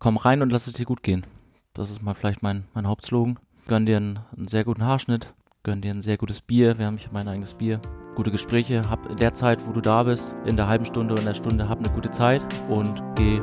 komm 0.00 0.16
rein 0.16 0.42
und 0.42 0.50
lass 0.50 0.66
es 0.66 0.72
dir 0.72 0.86
gut 0.86 1.04
gehen. 1.04 1.24
Das 1.74 1.90
ist 1.90 2.02
mal 2.02 2.14
vielleicht 2.14 2.42
mein, 2.42 2.64
mein 2.74 2.88
Hauptslogan. 2.88 3.38
Gönn 3.68 3.86
dir 3.86 3.98
einen, 3.98 4.18
einen 4.36 4.48
sehr 4.48 4.64
guten 4.64 4.84
Haarschnitt, 4.84 5.32
gönn 5.62 5.82
dir 5.82 5.92
ein 5.92 6.02
sehr 6.02 6.16
gutes 6.16 6.40
Bier. 6.40 6.78
Wir 6.78 6.86
haben 6.86 6.96
hier 6.96 7.10
mein 7.12 7.28
eigenes 7.28 7.54
Bier. 7.54 7.80
Gute 8.16 8.32
Gespräche. 8.32 8.90
Hab 8.90 9.08
in 9.08 9.16
der 9.18 9.34
Zeit, 9.34 9.58
wo 9.66 9.72
du 9.72 9.80
da 9.80 10.02
bist, 10.02 10.34
in 10.46 10.56
der 10.56 10.66
halben 10.66 10.86
Stunde 10.86 11.12
oder 11.12 11.20
in 11.20 11.28
der 11.28 11.34
Stunde, 11.34 11.68
hab 11.68 11.78
eine 11.78 11.90
gute 11.90 12.10
Zeit 12.10 12.42
und 12.68 13.00
geh 13.14 13.40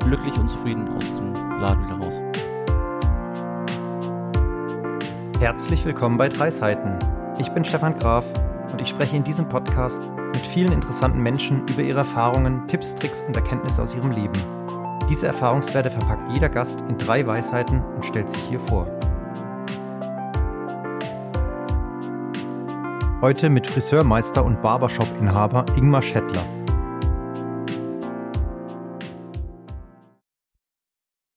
glücklich 0.00 0.34
und 0.36 0.48
zufrieden 0.48 0.88
aus 0.88 1.04
dem 1.04 1.32
Laden 1.60 1.86
wieder 1.86 1.96
raus. 1.96 2.20
Herzlich 5.38 5.84
willkommen 5.84 6.16
bei 6.16 6.30
Drei 6.30 6.50
Seiten. 6.50 6.98
Ich 7.38 7.50
bin 7.50 7.64
Stefan 7.64 7.94
Graf 7.94 8.26
und 8.72 8.80
ich 8.80 8.88
spreche 8.88 9.16
in 9.16 9.24
diesem 9.24 9.48
Podcast 9.48 10.10
mit 10.32 10.46
vielen 10.46 10.72
interessanten 10.72 11.22
Menschen 11.22 11.68
über 11.68 11.82
ihre 11.82 11.98
Erfahrungen, 11.98 12.66
Tipps, 12.66 12.94
Tricks 12.94 13.20
und 13.20 13.36
Erkenntnisse 13.36 13.82
aus 13.82 13.94
ihrem 13.94 14.12
Leben. 14.12 14.63
Diese 15.10 15.26
Erfahrungswerte 15.26 15.90
verpackt 15.90 16.32
jeder 16.32 16.48
Gast 16.48 16.80
in 16.88 16.96
drei 16.96 17.26
Weisheiten 17.26 17.82
und 17.94 18.04
stellt 18.06 18.30
sich 18.30 18.40
hier 18.48 18.58
vor. 18.58 18.86
Heute 23.20 23.50
mit 23.50 23.66
Friseurmeister 23.66 24.42
und 24.42 24.62
Barbershop-Inhaber 24.62 25.66
Ingmar 25.76 26.00
Schettler. 26.00 26.42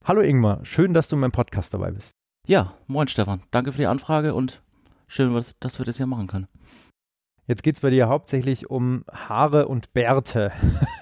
Hallo 0.06 0.22
Ingmar, 0.22 0.66
schön, 0.66 0.94
dass 0.94 1.10
du 1.10 1.18
in 1.18 1.20
meinem 1.20 1.32
Podcast 1.34 1.74
dabei 1.74 1.92
bist. 1.92 2.16
Ja, 2.48 2.74
moin 2.88 3.10
Stefan. 3.10 3.42
Danke 3.52 3.74
für 3.74 3.80
die 3.80 3.88
Anfrage 3.88 4.34
und 4.34 4.62
schön, 5.08 5.34
dass 5.60 5.78
wir 5.78 5.86
das 5.86 5.98
hier 5.98 6.08
machen 6.08 6.28
können. 6.28 6.48
Jetzt 7.48 7.64
geht 7.64 7.76
es 7.76 7.82
bei 7.82 7.90
dir 7.90 8.08
hauptsächlich 8.08 8.70
um 8.70 9.04
Haare 9.12 9.68
und 9.68 9.92
Bärte. 9.94 10.54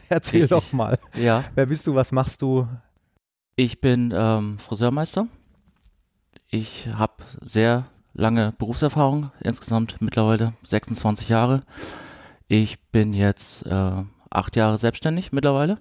Erzähl 0.10 0.42
Richtig. 0.42 0.50
doch 0.50 0.74
mal. 0.74 1.00
Ja. 1.16 1.46
Wer 1.56 1.66
bist 1.66 1.88
du? 1.88 1.96
Was 1.96 2.12
machst 2.12 2.42
du? 2.42 2.68
Ich 3.56 3.82
bin 3.82 4.14
ähm, 4.16 4.60
Friseurmeister. 4.60 5.28
Ich 6.50 6.88
habe 6.94 7.24
sehr 7.42 7.86
lange 8.14 8.54
Berufserfahrung, 8.58 9.32
insgesamt 9.42 10.02
mittlerweile 10.02 10.54
26 10.64 11.30
Jahre. 11.30 11.62
Ich 12.48 12.80
bin 12.92 13.14
jetzt 13.14 13.66
äh, 13.66 14.04
acht 14.30 14.56
Jahre 14.56 14.78
selbstständig 14.78 15.32
mittlerweile 15.32 15.80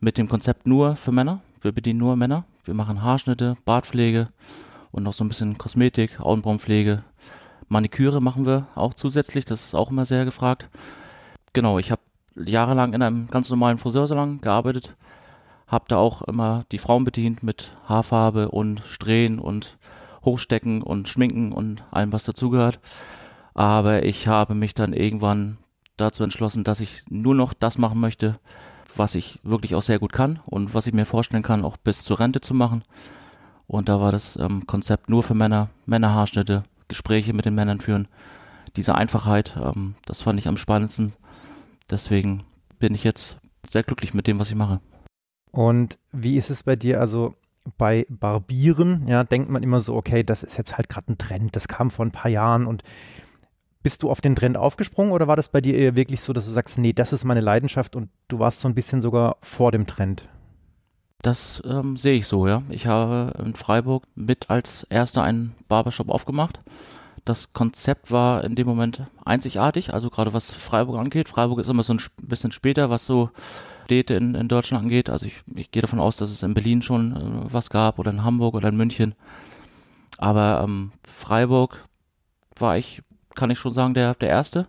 mit 0.00 0.18
dem 0.18 0.28
Konzept 0.28 0.66
nur 0.66 0.96
für 0.96 1.12
Männer. 1.12 1.40
Wir 1.60 1.72
bedienen 1.72 1.98
nur 1.98 2.16
Männer. 2.16 2.44
Wir 2.64 2.74
machen 2.74 3.02
Haarschnitte, 3.02 3.56
Bartpflege 3.64 4.28
und 4.90 5.02
noch 5.02 5.12
so 5.12 5.24
ein 5.24 5.28
bisschen 5.28 5.58
Kosmetik, 5.58 6.20
Augenbrauenpflege, 6.20 7.04
Maniküre 7.68 8.20
machen 8.20 8.46
wir 8.46 8.66
auch 8.74 8.94
zusätzlich, 8.94 9.44
das 9.44 9.66
ist 9.66 9.74
auch 9.74 9.90
immer 9.90 10.04
sehr 10.04 10.24
gefragt. 10.24 10.68
Genau, 11.52 11.78
ich 11.78 11.92
habe 11.92 12.02
jahrelang 12.36 12.92
in 12.92 13.02
einem 13.02 13.28
ganz 13.28 13.50
normalen 13.50 13.78
Friseursalon 13.78 14.40
gearbeitet, 14.40 14.96
habe 15.66 15.84
da 15.88 15.96
auch 15.96 16.22
immer 16.22 16.64
die 16.72 16.78
Frauen 16.78 17.04
bedient 17.04 17.42
mit 17.42 17.72
Haarfarbe 17.86 18.50
und 18.50 18.82
Strähnen 18.86 19.38
und 19.38 19.78
Hochstecken 20.24 20.82
und 20.82 21.08
Schminken 21.08 21.52
und 21.52 21.82
allem, 21.90 22.12
was 22.12 22.24
dazugehört. 22.24 22.80
Aber 23.54 24.04
ich 24.04 24.28
habe 24.28 24.54
mich 24.54 24.74
dann 24.74 24.92
irgendwann 24.92 25.58
dazu 25.96 26.24
entschlossen, 26.24 26.64
dass 26.64 26.80
ich 26.80 27.02
nur 27.08 27.34
noch 27.34 27.52
das 27.52 27.78
machen 27.78 28.00
möchte, 28.00 28.34
was 28.96 29.14
ich 29.14 29.38
wirklich 29.42 29.74
auch 29.74 29.82
sehr 29.82 29.98
gut 29.98 30.12
kann 30.12 30.40
und 30.46 30.74
was 30.74 30.86
ich 30.86 30.94
mir 30.94 31.06
vorstellen 31.06 31.42
kann, 31.42 31.64
auch 31.64 31.76
bis 31.76 32.02
zur 32.02 32.20
Rente 32.20 32.40
zu 32.40 32.54
machen. 32.54 32.82
Und 33.66 33.88
da 33.88 34.00
war 34.00 34.10
das 34.10 34.36
ähm, 34.36 34.66
Konzept 34.66 35.10
nur 35.10 35.22
für 35.22 35.34
Männer, 35.34 35.68
Männerhaarschnitte, 35.86 36.64
Gespräche 36.88 37.32
mit 37.32 37.44
den 37.44 37.54
Männern 37.54 37.80
führen. 37.80 38.08
Diese 38.76 38.94
Einfachheit, 38.94 39.56
ähm, 39.62 39.94
das 40.06 40.22
fand 40.22 40.38
ich 40.38 40.48
am 40.48 40.56
spannendsten. 40.56 41.14
Deswegen 41.90 42.44
bin 42.78 42.94
ich 42.94 43.04
jetzt 43.04 43.38
sehr 43.68 43.82
glücklich 43.82 44.14
mit 44.14 44.26
dem, 44.26 44.38
was 44.38 44.50
ich 44.50 44.56
mache. 44.56 44.80
Und 45.50 45.98
wie 46.12 46.36
ist 46.36 46.50
es 46.50 46.62
bei 46.62 46.76
dir? 46.76 47.00
Also 47.00 47.34
bei 47.76 48.06
Barbieren, 48.08 49.06
ja, 49.06 49.24
denkt 49.24 49.50
man 49.50 49.62
immer 49.62 49.80
so, 49.80 49.94
okay, 49.94 50.22
das 50.22 50.42
ist 50.42 50.56
jetzt 50.56 50.76
halt 50.76 50.88
gerade 50.88 51.12
ein 51.12 51.18
Trend, 51.18 51.54
das 51.56 51.68
kam 51.68 51.90
vor 51.90 52.04
ein 52.04 52.12
paar 52.12 52.30
Jahren 52.30 52.66
und 52.66 52.82
bist 53.82 54.02
du 54.02 54.10
auf 54.10 54.20
den 54.20 54.36
Trend 54.36 54.56
aufgesprungen 54.56 55.12
oder 55.12 55.26
war 55.26 55.36
das 55.36 55.48
bei 55.48 55.60
dir 55.60 55.76
eher 55.76 55.96
wirklich 55.96 56.20
so, 56.20 56.32
dass 56.32 56.46
du 56.46 56.52
sagst, 56.52 56.78
nee, 56.78 56.92
das 56.92 57.12
ist 57.12 57.24
meine 57.24 57.40
Leidenschaft 57.40 57.96
und 57.96 58.10
du 58.28 58.38
warst 58.38 58.60
so 58.60 58.68
ein 58.68 58.74
bisschen 58.74 59.02
sogar 59.02 59.36
vor 59.40 59.72
dem 59.72 59.86
Trend? 59.86 60.24
Das 61.22 61.62
ähm, 61.66 61.96
sehe 61.96 62.18
ich 62.18 62.26
so, 62.26 62.46
ja. 62.46 62.62
Ich 62.70 62.86
habe 62.86 63.34
in 63.44 63.54
Freiburg 63.54 64.04
mit 64.14 64.48
als 64.48 64.86
erster 64.88 65.22
einen 65.22 65.54
Barbershop 65.68 66.08
aufgemacht. 66.08 66.60
Das 67.24 67.52
Konzept 67.52 68.10
war 68.10 68.44
in 68.44 68.54
dem 68.54 68.66
Moment 68.66 69.02
einzigartig, 69.24 69.92
also 69.92 70.10
gerade 70.10 70.32
was 70.32 70.52
Freiburg 70.52 70.98
angeht. 70.98 71.28
Freiburg 71.28 71.58
ist 71.58 71.68
immer 71.68 71.82
so 71.82 71.92
ein 71.92 72.00
bisschen 72.22 72.52
später, 72.52 72.90
was 72.90 73.06
so 73.06 73.30
Städte 73.90 74.14
in, 74.14 74.36
in 74.36 74.46
Deutschland 74.46 74.84
angeht. 74.84 75.10
Also 75.10 75.26
ich, 75.26 75.42
ich 75.56 75.72
gehe 75.72 75.82
davon 75.82 75.98
aus, 75.98 76.16
dass 76.16 76.30
es 76.30 76.44
in 76.44 76.54
Berlin 76.54 76.80
schon 76.80 77.16
äh, 77.16 77.52
was 77.52 77.70
gab 77.70 77.98
oder 77.98 78.12
in 78.12 78.22
Hamburg 78.22 78.54
oder 78.54 78.68
in 78.68 78.76
München. 78.76 79.16
Aber 80.16 80.60
ähm, 80.62 80.92
Freiburg 81.02 81.88
war 82.56 82.78
ich, 82.78 83.02
kann 83.34 83.50
ich 83.50 83.58
schon 83.58 83.72
sagen, 83.72 83.94
der, 83.94 84.14
der 84.14 84.28
Erste. 84.28 84.68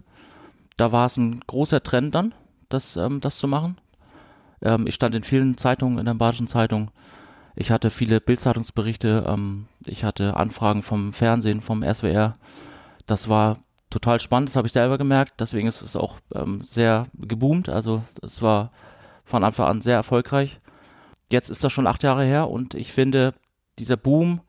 Da 0.76 0.92
war 0.92 1.06
es 1.06 1.18
ein 1.18 1.40
großer 1.46 1.84
Trend 1.84 2.16
dann, 2.16 2.34
das, 2.70 2.98
ähm, 2.98 3.22
das 3.22 3.38
zu 3.38 3.48
machen. 3.48 3.78
Ähm, 4.64 4.88
ich 4.88 4.96
stand 4.96 5.14
in 5.14 5.22
vielen 5.22 5.56
Zeitungen, 5.56 6.00
in 6.00 6.06
der 6.06 6.16
Badischen 6.16 6.48
Zeitung. 6.48 6.90
Ich 7.56 7.72
hatte 7.72 7.90
viele 7.90 8.22
Bildzeitungsberichte. 8.22 9.26
Ähm, 9.28 9.68
ich 9.86 10.04
hatte 10.04 10.38
Anfragen 10.38 10.84
vom 10.84 11.14
Fernsehen, 11.14 11.62
vom 11.62 11.84
SWR. 11.84 12.36
Das 13.08 13.30
war 13.30 13.60
total 13.90 14.20
spannend, 14.20 14.50
das 14.50 14.56
habe 14.56 14.68
ich 14.68 14.74
selber 14.74 14.98
gemerkt. 14.98 15.40
Deswegen 15.40 15.68
ist 15.68 15.82
es 15.82 15.96
auch 15.96 16.18
ähm, 16.34 16.62
sehr 16.64 17.08
geboomt. 17.18 17.70
Also 17.70 18.04
es 18.22 18.42
war 18.42 18.72
von 19.26 19.44
Anfang 19.44 19.68
an 19.68 19.82
sehr 19.82 19.96
erfolgreich. 19.96 20.60
Jetzt 21.32 21.50
ist 21.50 21.64
das 21.64 21.72
schon 21.72 21.88
acht 21.88 22.04
Jahre 22.04 22.26
her 22.26 22.50
und 22.50 22.74
ich 22.74 22.92
finde, 22.92 23.34
dieser 23.80 23.98
Boom 23.98 24.42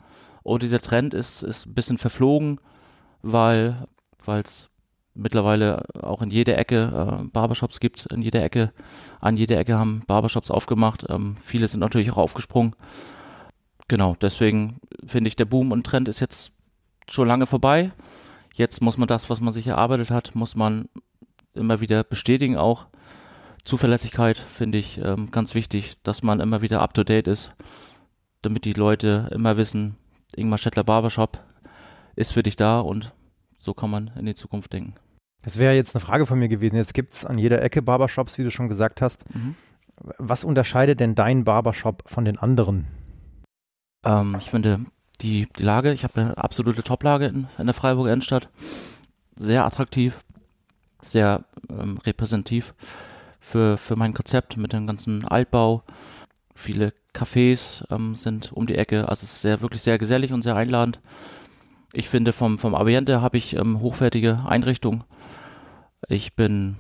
oder 0.43 0.61
dieser 0.61 0.81
Trend 0.81 1.15
ist, 1.15 1.43
ist 1.43 1.67
ein 1.67 1.75
bisschen 1.75 1.99
verflogen, 1.99 2.61
weil 3.23 3.87
es 4.27 4.69
mittlerweile 5.15 5.85
auch 6.01 6.23
in 6.23 6.31
jeder 6.31 6.59
Ecke 6.59 7.21
äh, 7.21 7.25
Barbershops 7.25 7.81
gibt, 7.81 8.07
in 8.07 8.23
jeder 8.23 8.43
Ecke, 8.43 8.73
an 9.21 9.37
jeder 9.37 9.59
Ecke 9.59 9.79
haben 9.79 10.03
Barbershops 10.07 10.51
aufgemacht. 10.51 11.05
Ähm, 11.09 11.37
viele 11.45 11.69
sind 11.69 11.81
natürlich 11.81 12.11
auch 12.13 12.19
aufgesprungen. 12.19 12.75
Genau, 13.89 14.17
deswegen 14.21 14.79
finde 15.07 15.29
ich, 15.29 15.37
der 15.37 15.45
Boom 15.45 15.73
und 15.73 15.85
Trend 15.85 16.09
ist 16.09 16.21
jetzt 16.21 16.53
schon 17.09 17.29
lange 17.29 17.47
vorbei. 17.47 17.93
Jetzt 18.55 18.81
muss 18.83 18.97
man 18.97 19.09
das, 19.09 19.29
was 19.31 19.41
man 19.41 19.53
sich 19.53 19.67
erarbeitet 19.67 20.11
hat, 20.11 20.35
muss 20.35 20.57
man 20.57 20.89
immer 21.55 21.81
wieder 21.81 22.05
bestätigen 22.05 22.57
auch. 22.57 22.87
Zuverlässigkeit 23.65 24.37
finde 24.39 24.79
ich 24.79 24.99
ähm, 24.99 25.31
ganz 25.31 25.55
wichtig, 25.55 25.97
dass 26.03 26.23
man 26.23 26.41
immer 26.41 26.63
wieder 26.63 26.81
up 26.81 26.95
to 26.95 27.05
date 27.05 27.29
ist, 27.29 27.53
damit 28.43 28.65
die 28.65 28.73
Leute 28.73 29.29
immer 29.33 29.57
wissen, 29.57 29.97
Ingmar 30.35 30.59
Schettler 30.59 30.85
Barbershop 30.85 31.39
ist 32.17 32.33
für 32.33 32.43
dich 32.43 32.57
da 32.57 32.81
und 32.81 33.13
so 33.59 33.75
kann 33.75 33.91
man 33.91 34.11
in 34.19 34.27
die 34.27 34.35
Zukunft 34.35 34.73
denken. 34.73 34.95
Das 35.43 35.59
wäre 35.59 35.75
jetzt 35.75 35.95
eine 35.95 36.05
Frage 36.05 36.27
von 36.27 36.39
mir 36.39 36.49
gewesen. 36.49 36.77
Jetzt 36.77 36.95
gibt 36.95 37.13
es 37.13 37.25
an 37.25 37.39
jeder 37.39 37.61
Ecke 37.63 37.83
Barbershops, 37.83 38.39
wie 38.39 38.45
du 38.45 38.51
schon 38.51 38.69
gesagt 38.69 39.03
hast. 39.03 39.25
Mhm. 39.35 39.57
Was 40.19 40.45
unterscheidet 40.45 41.01
denn 41.01 41.15
dein 41.15 41.45
Barbershop 41.45 42.05
von 42.07 42.25
den 42.25 42.39
anderen? 42.39 42.87
Ähm, 44.05 44.37
ich 44.39 44.51
finde 44.51 44.81
die, 45.21 45.49
die 45.59 45.63
Lage, 45.63 45.93
ich 45.93 46.05
habe 46.05 46.21
eine 46.21 46.39
absolute 46.39 46.83
Toplage 46.83 47.27
in, 47.27 47.47
in 47.59 47.67
der 47.67 47.75
Freiburger 47.75 48.13
Innenstadt. 48.13 48.49
Sehr 49.37 49.65
attraktiv, 49.65 50.21
sehr 51.01 51.45
ähm, 51.69 51.99
repräsentativ 51.99 52.75
für, 53.41 53.77
für 53.77 53.97
mein 53.97 54.15
Konzept 54.15 54.57
mit 54.57 54.73
dem 54.73 54.87
ganzen 54.87 55.25
Altbau. 55.27 55.83
Viele 56.55 56.93
Cafés 57.15 57.85
ähm, 57.91 58.15
sind 58.15 58.53
um 58.53 58.67
die 58.67 58.77
Ecke. 58.77 59.09
Also 59.09 59.25
es 59.25 59.35
ist 59.35 59.43
sehr, 59.43 59.61
wirklich 59.61 59.83
sehr 59.83 59.99
gesellig 59.99 60.33
und 60.33 60.43
sehr 60.43 60.57
einladend. 60.57 61.01
Ich 61.95 62.09
finde, 62.09 62.33
vom, 62.33 62.59
vom 62.59 62.75
Ambiente 62.75 63.21
habe 63.21 63.37
ich 63.37 63.55
ähm, 63.55 63.81
hochwertige 63.81 64.45
Einrichtungen. 64.47 65.05
Ich 66.09 66.35
bin 66.35 66.77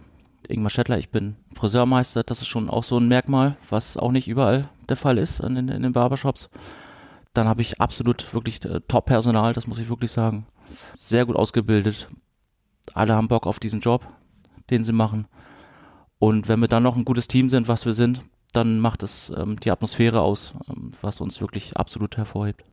Ingmar 0.48 0.70
Schettler, 0.70 0.98
ich 0.98 1.10
bin 1.10 1.36
Friseurmeister. 1.54 2.22
Das 2.22 2.40
ist 2.40 2.48
schon 2.48 2.70
auch 2.70 2.84
so 2.84 2.98
ein 2.98 3.08
Merkmal, 3.08 3.56
was 3.68 3.96
auch 3.96 4.10
nicht 4.10 4.28
überall 4.28 4.68
der 4.88 4.96
Fall 4.96 5.18
ist 5.18 5.40
in, 5.40 5.56
in, 5.56 5.68
in 5.68 5.82
den 5.82 5.92
Barbershops. 5.92 6.48
Dann 7.34 7.46
habe 7.46 7.60
ich 7.60 7.80
absolut 7.80 8.32
wirklich 8.34 8.64
äh, 8.64 8.80
Top-Personal, 8.88 9.52
das 9.52 9.66
muss 9.66 9.78
ich 9.78 9.88
wirklich 9.88 10.12
sagen. 10.12 10.46
Sehr 10.94 11.26
gut 11.26 11.36
ausgebildet. 11.36 12.08
Alle 12.94 13.14
haben 13.14 13.28
Bock 13.28 13.46
auf 13.46 13.60
diesen 13.60 13.80
Job, 13.80 14.06
den 14.70 14.82
sie 14.82 14.92
machen. 14.92 15.26
Und 16.18 16.48
wenn 16.48 16.60
wir 16.60 16.68
dann 16.68 16.82
noch 16.82 16.96
ein 16.96 17.04
gutes 17.04 17.28
Team 17.28 17.50
sind, 17.50 17.68
was 17.68 17.84
wir 17.84 17.94
sind, 17.94 18.20
dann 18.52 18.80
macht 18.80 19.02
es 19.02 19.32
ähm, 19.36 19.58
die 19.58 19.70
Atmosphäre 19.70 20.20
aus, 20.20 20.54
ähm, 20.68 20.92
was 21.00 21.20
uns 21.20 21.40
wirklich 21.40 21.76
absolut 21.76 22.16
hervorhebt. 22.16 22.64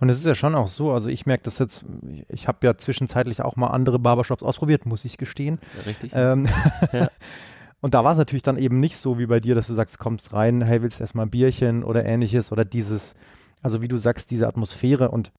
Und 0.00 0.08
es 0.08 0.18
ist 0.18 0.24
ja 0.24 0.34
schon 0.34 0.54
auch 0.54 0.68
so, 0.68 0.92
also 0.92 1.08
ich 1.08 1.26
merke 1.26 1.44
das 1.44 1.58
jetzt, 1.58 1.84
ich 2.28 2.46
habe 2.46 2.66
ja 2.66 2.76
zwischenzeitlich 2.76 3.42
auch 3.42 3.56
mal 3.56 3.68
andere 3.68 3.98
Barbershops 3.98 4.42
ausprobiert, 4.42 4.86
muss 4.86 5.04
ich 5.04 5.18
gestehen. 5.18 5.58
Ja, 5.76 5.82
richtig. 5.84 6.12
Ähm, 6.14 6.48
ja. 6.92 7.10
Und 7.80 7.94
da 7.94 8.02
war 8.02 8.12
es 8.12 8.18
natürlich 8.18 8.42
dann 8.42 8.58
eben 8.58 8.80
nicht 8.80 8.96
so 8.96 9.18
wie 9.18 9.26
bei 9.26 9.38
dir, 9.40 9.54
dass 9.54 9.68
du 9.68 9.74
sagst, 9.74 9.98
kommst 9.98 10.32
rein, 10.32 10.62
hey, 10.62 10.82
willst 10.82 11.00
erstmal 11.00 11.26
ein 11.26 11.30
Bierchen 11.30 11.84
oder 11.84 12.04
ähnliches 12.04 12.50
oder 12.50 12.64
dieses, 12.64 13.14
also 13.62 13.82
wie 13.82 13.88
du 13.88 13.98
sagst, 13.98 14.30
diese 14.30 14.48
Atmosphäre 14.48 15.10
und 15.10 15.32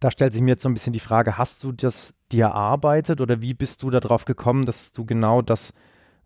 da 0.00 0.10
stellt 0.10 0.32
sich 0.32 0.42
mir 0.42 0.52
jetzt 0.52 0.62
so 0.62 0.68
ein 0.68 0.74
bisschen 0.74 0.92
die 0.92 1.00
Frage, 1.00 1.38
hast 1.38 1.62
du 1.62 1.72
das 1.72 2.14
dir 2.32 2.46
erarbeitet 2.46 3.20
oder 3.20 3.40
wie 3.40 3.54
bist 3.54 3.82
du 3.82 3.90
darauf 3.90 4.24
gekommen, 4.24 4.64
dass 4.64 4.92
du 4.92 5.04
genau 5.04 5.42
das 5.42 5.72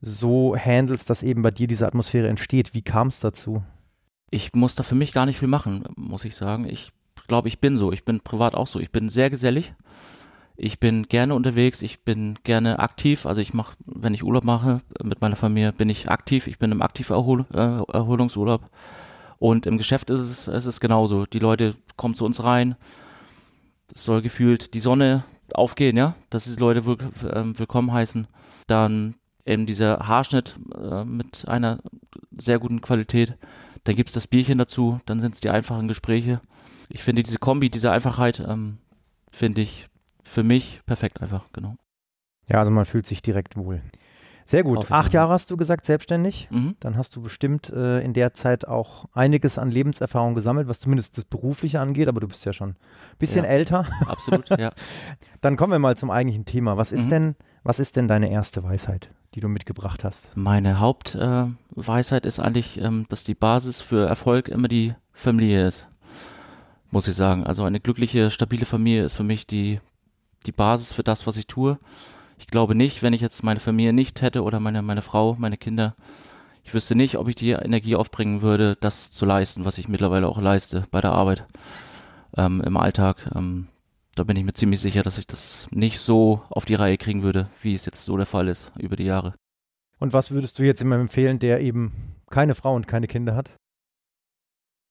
so 0.01 0.57
handelst, 0.57 1.11
dass 1.11 1.23
eben 1.23 1.43
bei 1.43 1.51
dir 1.51 1.67
diese 1.67 1.87
Atmosphäre 1.87 2.29
entsteht? 2.29 2.75
Wie 2.75 2.83
kam 2.83 3.09
es 3.09 3.21
dazu? 3.21 3.63
Ich 4.31 4.53
muss 4.55 4.75
da 4.75 4.83
für 4.83 4.95
mich 4.95 5.13
gar 5.13 5.27
nicht 5.27 5.39
viel 5.39 5.49
machen, 5.49 5.85
muss 5.97 6.25
ich 6.25 6.37
sagen. 6.37 6.67
Ich 6.67 6.93
glaube, 7.29 7.49
ich 7.49 7.61
bin 7.61 7.77
so. 7.77 7.93
Ich 7.93 8.05
bin 8.05 8.21
privat 8.21 8.55
auch 8.55 8.67
so. 8.67 8.81
Ich 8.81 8.91
bin 8.91 9.09
sehr 9.09 9.31
gesellig. 9.31 9.75
Ich 10.57 10.81
bin 10.81 11.05
gerne 11.05 11.35
unterwegs. 11.35 11.83
Ich 11.83 12.01
bin 12.01 12.37
gerne 12.43 12.81
aktiv. 12.81 13.27
Also 13.27 13.41
ich 13.41 13.55
mache, 13.55 13.77
wenn 13.87 14.15
ich 14.15 14.25
Urlaub 14.25 14.45
mache 14.45 14.81
mit 15.05 15.21
meiner 15.21 15.37
Familie, 15.37 15.73
bin 15.73 15.89
ich 15.89 16.11
aktiv. 16.11 16.49
Ich 16.49 16.59
bin 16.59 16.73
im 16.73 16.83
aktiven 16.83 17.15
Erhol 17.15 17.47
äh, 17.53 17.93
Erholungsurlaub. 17.93 18.69
Und 19.39 19.67
im 19.67 19.79
Geschäft 19.79 20.11
ist 20.11 20.49
es, 20.49 20.67
ist 20.67 20.81
genauso. 20.81 21.27
Die 21.27 21.39
Leute 21.39 21.75
kommen 21.97 22.17
zu 22.17 22.25
uns 22.25 22.43
rein. 22.43 22.75
Es 23.95 24.03
soll 24.03 24.21
gefühlt 24.21 24.75
die 24.75 24.81
Sonne 24.81 25.23
aufgehen, 25.55 25.97
ja, 25.97 26.15
dass 26.31 26.45
die 26.45 26.59
Leute 26.59 26.85
will, 26.87 26.99
äh, 27.23 27.45
willkommen 27.59 27.93
heißen. 27.93 28.27
Dann 28.67 29.15
eben 29.47 29.65
dieser 29.67 30.07
Haarschnitt 30.07 30.57
äh, 30.75 31.05
mit 31.05 31.47
einer 31.49 31.79
sehr 32.37 32.59
guten 32.59 32.81
Qualität. 32.81 33.35
Dann 33.85 33.97
gibt 33.97 34.11
es 34.11 34.15
das 34.15 34.27
Bierchen 34.27 34.59
dazu, 34.59 34.99
dann 35.07 35.21
sind 35.21 35.35
es 35.35 35.41
die 35.41 35.51
einfachen 35.51 35.89
Gespräche. 35.89 36.41
Ich 36.89 37.03
finde 37.03 37.23
diese 37.23 37.39
Kombi, 37.39 37.71
diese 37.71 37.91
Einfachheit, 37.91 38.41
ähm, 38.41 38.79
finde 39.31 39.61
ich 39.61 39.87
für 40.23 40.43
mich 40.43 40.81
perfekt 40.87 41.21
einfach, 41.23 41.45
genau. 41.53 41.77
Ja, 42.49 42.59
also 42.59 42.71
man 42.71 42.85
fühlt 42.87 43.07
sich 43.07 43.21
direkt 43.23 43.57
wohl. 43.57 43.83
Sehr 44.47 44.63
gut. 44.63 44.91
Acht 44.91 45.13
Jahre 45.13 45.31
hast 45.35 45.51
du 45.51 45.59
gesagt, 45.59 45.85
selbstständig. 45.85 46.49
Mhm. 46.51 46.75
Dann 46.81 46.97
hast 46.97 47.15
du 47.15 47.21
bestimmt 47.21 47.69
äh, 47.69 48.01
in 48.01 48.15
der 48.15 48.33
Zeit 48.33 48.67
auch 48.67 49.05
einiges 49.13 49.59
an 49.59 49.71
Lebenserfahrung 49.71 50.35
gesammelt, 50.35 50.69
was 50.69 50.81
zumindest 50.81 51.19
das 51.19 51.27
Berufliche 51.27 51.81
angeht, 51.81 52.09
aber 52.09 52.21
du 52.21 52.29
bist 52.29 52.47
ja 52.47 52.55
schon 52.55 52.71
ein 52.71 52.77
bisschen 53.19 53.45
Ja. 53.45 53.51
älter. 53.51 53.85
Absolut, 54.07 54.49
ja. 54.59 54.73
Dann 55.43 55.59
kommen 55.59 55.73
wir 55.73 55.79
mal 55.79 55.99
zum 55.99 56.11
eigentlichen 56.11 56.47
Thema. 56.47 56.79
Was 56.79 56.93
ist 56.93 57.05
Mhm. 57.07 57.11
denn, 57.11 57.37
was 57.63 57.79
ist 57.79 57.97
denn 57.97 58.09
deine 58.09 58.31
erste 58.31 58.65
Weisheit, 58.65 59.11
die 59.35 59.41
du 59.41 59.49
mitgebracht 59.49 60.03
hast? 60.03 60.31
Meine 60.35 60.81
Hauptweisheit 60.81 62.25
äh, 62.25 62.29
ist 62.29 62.41
eigentlich, 62.41 62.81
ähm, 62.81 63.05
dass 63.11 63.25
die 63.25 63.35
Basis 63.35 63.83
für 63.83 64.07
Erfolg 64.09 64.49
immer 64.49 64.69
die 64.69 64.95
Familie 65.13 65.67
ist. 65.67 65.87
Muss 66.91 67.09
ich 67.09 67.15
sagen. 67.15 67.45
Also 67.45 67.65
eine 67.65 67.81
glückliche, 67.81 68.31
stabile 68.31 68.67
Familie 68.67 69.05
ist 69.05 69.15
für 69.15 69.25
mich 69.25 69.47
die, 69.47 69.81
die 70.47 70.53
Basis 70.53 70.93
für 70.93 71.03
das, 71.03 71.27
was 71.27 71.37
ich 71.37 71.47
tue. 71.47 71.79
Ich 72.39 72.47
glaube 72.47 72.75
nicht, 72.75 73.03
wenn 73.03 73.13
ich 73.13 73.21
jetzt 73.21 73.43
meine 73.43 73.61
Familie 73.61 73.93
nicht 73.93 74.23
hätte 74.23 74.43
oder 74.43 74.61
meine, 74.61 74.81
meine 74.83 75.03
Frau, 75.03 75.37
meine 75.39 75.57
Kinder, 75.57 75.97
ich 76.65 76.75
wüsste 76.75 76.95
nicht, 76.95 77.17
ob 77.17 77.29
ich 77.29 77.35
die 77.35 77.51
Energie 77.53 77.97
aufbringen 77.97 78.43
würde, 78.43 78.77
das 78.81 79.11
zu 79.11 79.25
leisten, 79.25 79.65
was 79.65 79.79
ich 79.79 79.89
mittlerweile 79.89 80.29
auch 80.29 80.41
leiste 80.41 80.85
bei 80.91 81.01
der 81.01 81.13
Arbeit 81.13 81.47
ähm, 82.37 82.61
im 82.61 82.77
Alltag. 82.77 83.31
Ähm, 83.35 83.69
da 84.15 84.25
bin 84.25 84.37
ich 84.37 84.45
mir 84.45 84.53
ziemlich 84.53 84.81
sicher, 84.81 85.03
dass 85.03 85.19
ich 85.19 85.27
das 85.27 85.69
nicht 85.71 86.01
so 86.01 86.43
auf 86.51 86.65
die 86.65 86.75
Reihe 86.75 86.99
kriegen 86.99 87.23
würde, 87.23 87.49
wie 87.63 87.75
es 87.75 87.87
jetzt 87.87 88.05
so 88.05 88.17
der 88.17 88.27
Fall 88.27 88.49
ist 88.49 88.73
über 88.79 88.97
die 88.97 89.05
Jahre. 89.05 89.35
Und 89.99 90.13
was 90.13 90.31
würdest 90.31 90.59
du 90.59 90.63
jetzt 90.63 90.81
jemandem 90.81 91.07
empfehlen, 91.07 91.39
der 91.39 91.61
eben 91.61 92.15
keine 92.31 92.55
Frau 92.55 92.75
und 92.75 92.87
keine 92.87 93.07
Kinder 93.07 93.35
hat? 93.35 93.51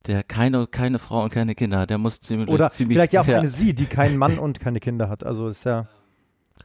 Der 0.07 0.24
keine, 0.24 0.68
keine 0.68 1.00
Frau 1.00 1.24
und 1.24 1.31
keine 1.31 1.54
Kinder 1.54 1.80
hat, 1.80 1.89
der 1.89 1.98
muss 1.98 2.21
ziemlich, 2.21 2.50
Oder 2.50 2.69
ziemlich 2.69 2.95
vielleicht 2.95 3.13
ja 3.13 3.21
auch 3.21 3.27
eine 3.27 3.50
sie, 3.50 3.74
die 3.74 3.86
keinen 3.86 4.18
Mann 4.18 4.39
und 4.39 4.59
keine 4.59 4.80
Kinder 4.80 5.09
hat. 5.09 5.25
Also 5.25 5.50
ist 5.50 5.65
ja, 5.65 5.88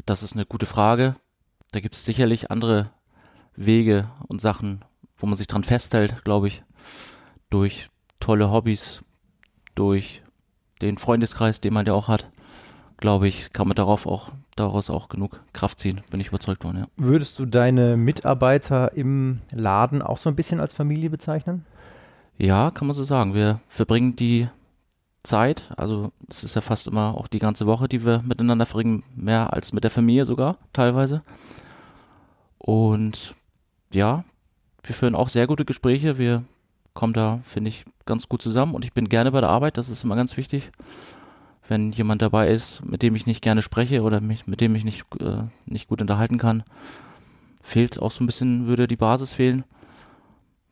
Das 0.06 0.22
ist 0.22 0.34
eine 0.34 0.46
gute 0.46 0.66
Frage. 0.66 1.14
Da 1.72 1.80
gibt 1.80 1.94
es 1.94 2.04
sicherlich 2.04 2.50
andere 2.50 2.90
Wege 3.56 4.08
und 4.28 4.40
Sachen, 4.40 4.84
wo 5.16 5.26
man 5.26 5.36
sich 5.36 5.46
dran 5.46 5.64
festhält, 5.64 6.24
glaube 6.24 6.46
ich. 6.46 6.62
Durch 7.50 7.88
tolle 8.20 8.50
Hobbys, 8.50 9.02
durch 9.74 10.22
den 10.80 10.98
Freundeskreis, 10.98 11.60
den 11.60 11.74
man 11.74 11.86
ja 11.86 11.92
auch 11.92 12.08
hat, 12.08 12.30
glaube 12.96 13.28
ich, 13.28 13.52
kann 13.52 13.68
man 13.68 13.74
darauf 13.74 14.06
auch, 14.06 14.30
daraus 14.56 14.88
auch 14.88 15.08
genug 15.08 15.40
Kraft 15.52 15.80
ziehen, 15.80 16.00
bin 16.10 16.20
ich 16.20 16.28
überzeugt 16.28 16.62
von, 16.62 16.76
ja. 16.76 16.86
würdest 16.96 17.38
du 17.38 17.46
deine 17.46 17.96
Mitarbeiter 17.96 18.92
im 18.94 19.40
Laden 19.50 20.02
auch 20.02 20.18
so 20.18 20.30
ein 20.30 20.36
bisschen 20.36 20.60
als 20.60 20.72
Familie 20.72 21.10
bezeichnen? 21.10 21.66
Ja, 22.38 22.70
kann 22.70 22.86
man 22.86 22.94
so 22.94 23.04
sagen. 23.04 23.34
Wir 23.34 23.60
verbringen 23.68 24.16
die 24.16 24.48
Zeit, 25.22 25.70
also 25.76 26.10
es 26.28 26.42
ist 26.42 26.54
ja 26.54 26.60
fast 26.60 26.86
immer 26.86 27.16
auch 27.16 27.28
die 27.28 27.38
ganze 27.38 27.66
Woche, 27.66 27.88
die 27.88 28.04
wir 28.04 28.22
miteinander 28.22 28.66
verbringen, 28.66 29.04
mehr 29.14 29.52
als 29.52 29.72
mit 29.72 29.84
der 29.84 29.90
Familie 29.90 30.24
sogar, 30.24 30.56
teilweise. 30.72 31.22
Und 32.58 33.34
ja, 33.92 34.24
wir 34.82 34.94
führen 34.94 35.14
auch 35.14 35.28
sehr 35.28 35.46
gute 35.46 35.64
Gespräche. 35.64 36.18
Wir 36.18 36.42
kommen 36.94 37.12
da, 37.12 37.40
finde 37.44 37.68
ich, 37.68 37.84
ganz 38.04 38.28
gut 38.28 38.42
zusammen 38.42 38.74
und 38.74 38.84
ich 38.84 38.92
bin 38.92 39.08
gerne 39.08 39.30
bei 39.30 39.40
der 39.40 39.50
Arbeit, 39.50 39.78
das 39.78 39.88
ist 39.88 40.04
immer 40.04 40.16
ganz 40.16 40.36
wichtig. 40.36 40.70
Wenn 41.68 41.92
jemand 41.92 42.20
dabei 42.20 42.48
ist, 42.48 42.84
mit 42.84 43.02
dem 43.02 43.14
ich 43.14 43.26
nicht 43.26 43.42
gerne 43.42 43.62
spreche 43.62 44.02
oder 44.02 44.20
mich, 44.20 44.46
mit 44.46 44.60
dem 44.60 44.74
ich 44.74 44.84
nicht, 44.84 45.04
äh, 45.20 45.44
nicht 45.64 45.88
gut 45.88 46.00
unterhalten 46.00 46.38
kann, 46.38 46.64
fehlt 47.62 48.00
auch 48.00 48.10
so 48.10 48.24
ein 48.24 48.26
bisschen, 48.26 48.66
würde 48.66 48.88
die 48.88 48.96
Basis 48.96 49.32
fehlen 49.32 49.64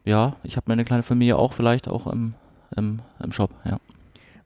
ja, 0.04 0.36
ich 0.42 0.56
habe 0.56 0.64
meine 0.68 0.84
kleine 0.84 1.02
Familie 1.02 1.36
auch 1.36 1.52
vielleicht 1.52 1.88
auch 1.88 2.06
im, 2.06 2.34
im, 2.76 3.00
im 3.22 3.32
Shop, 3.32 3.50
ja. 3.64 3.78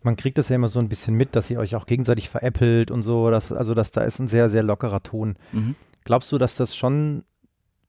Man 0.02 0.16
kriegt 0.16 0.36
das 0.36 0.50
ja 0.50 0.56
immer 0.56 0.68
so 0.68 0.80
ein 0.80 0.90
bisschen 0.90 1.14
mit, 1.14 1.34
dass 1.34 1.48
ihr 1.50 1.58
euch 1.58 1.76
auch 1.76 1.86
gegenseitig 1.86 2.28
veräppelt 2.28 2.90
und 2.90 3.02
so. 3.02 3.30
Dass, 3.30 3.52
also, 3.52 3.72
dass 3.72 3.90
da 3.90 4.02
ist 4.02 4.18
ein 4.18 4.28
sehr, 4.28 4.50
sehr 4.50 4.62
lockerer 4.62 5.02
Ton. 5.02 5.36
Mhm. 5.52 5.76
Glaubst 6.04 6.30
du, 6.30 6.36
dass 6.36 6.56
das 6.56 6.76
schon 6.76 7.24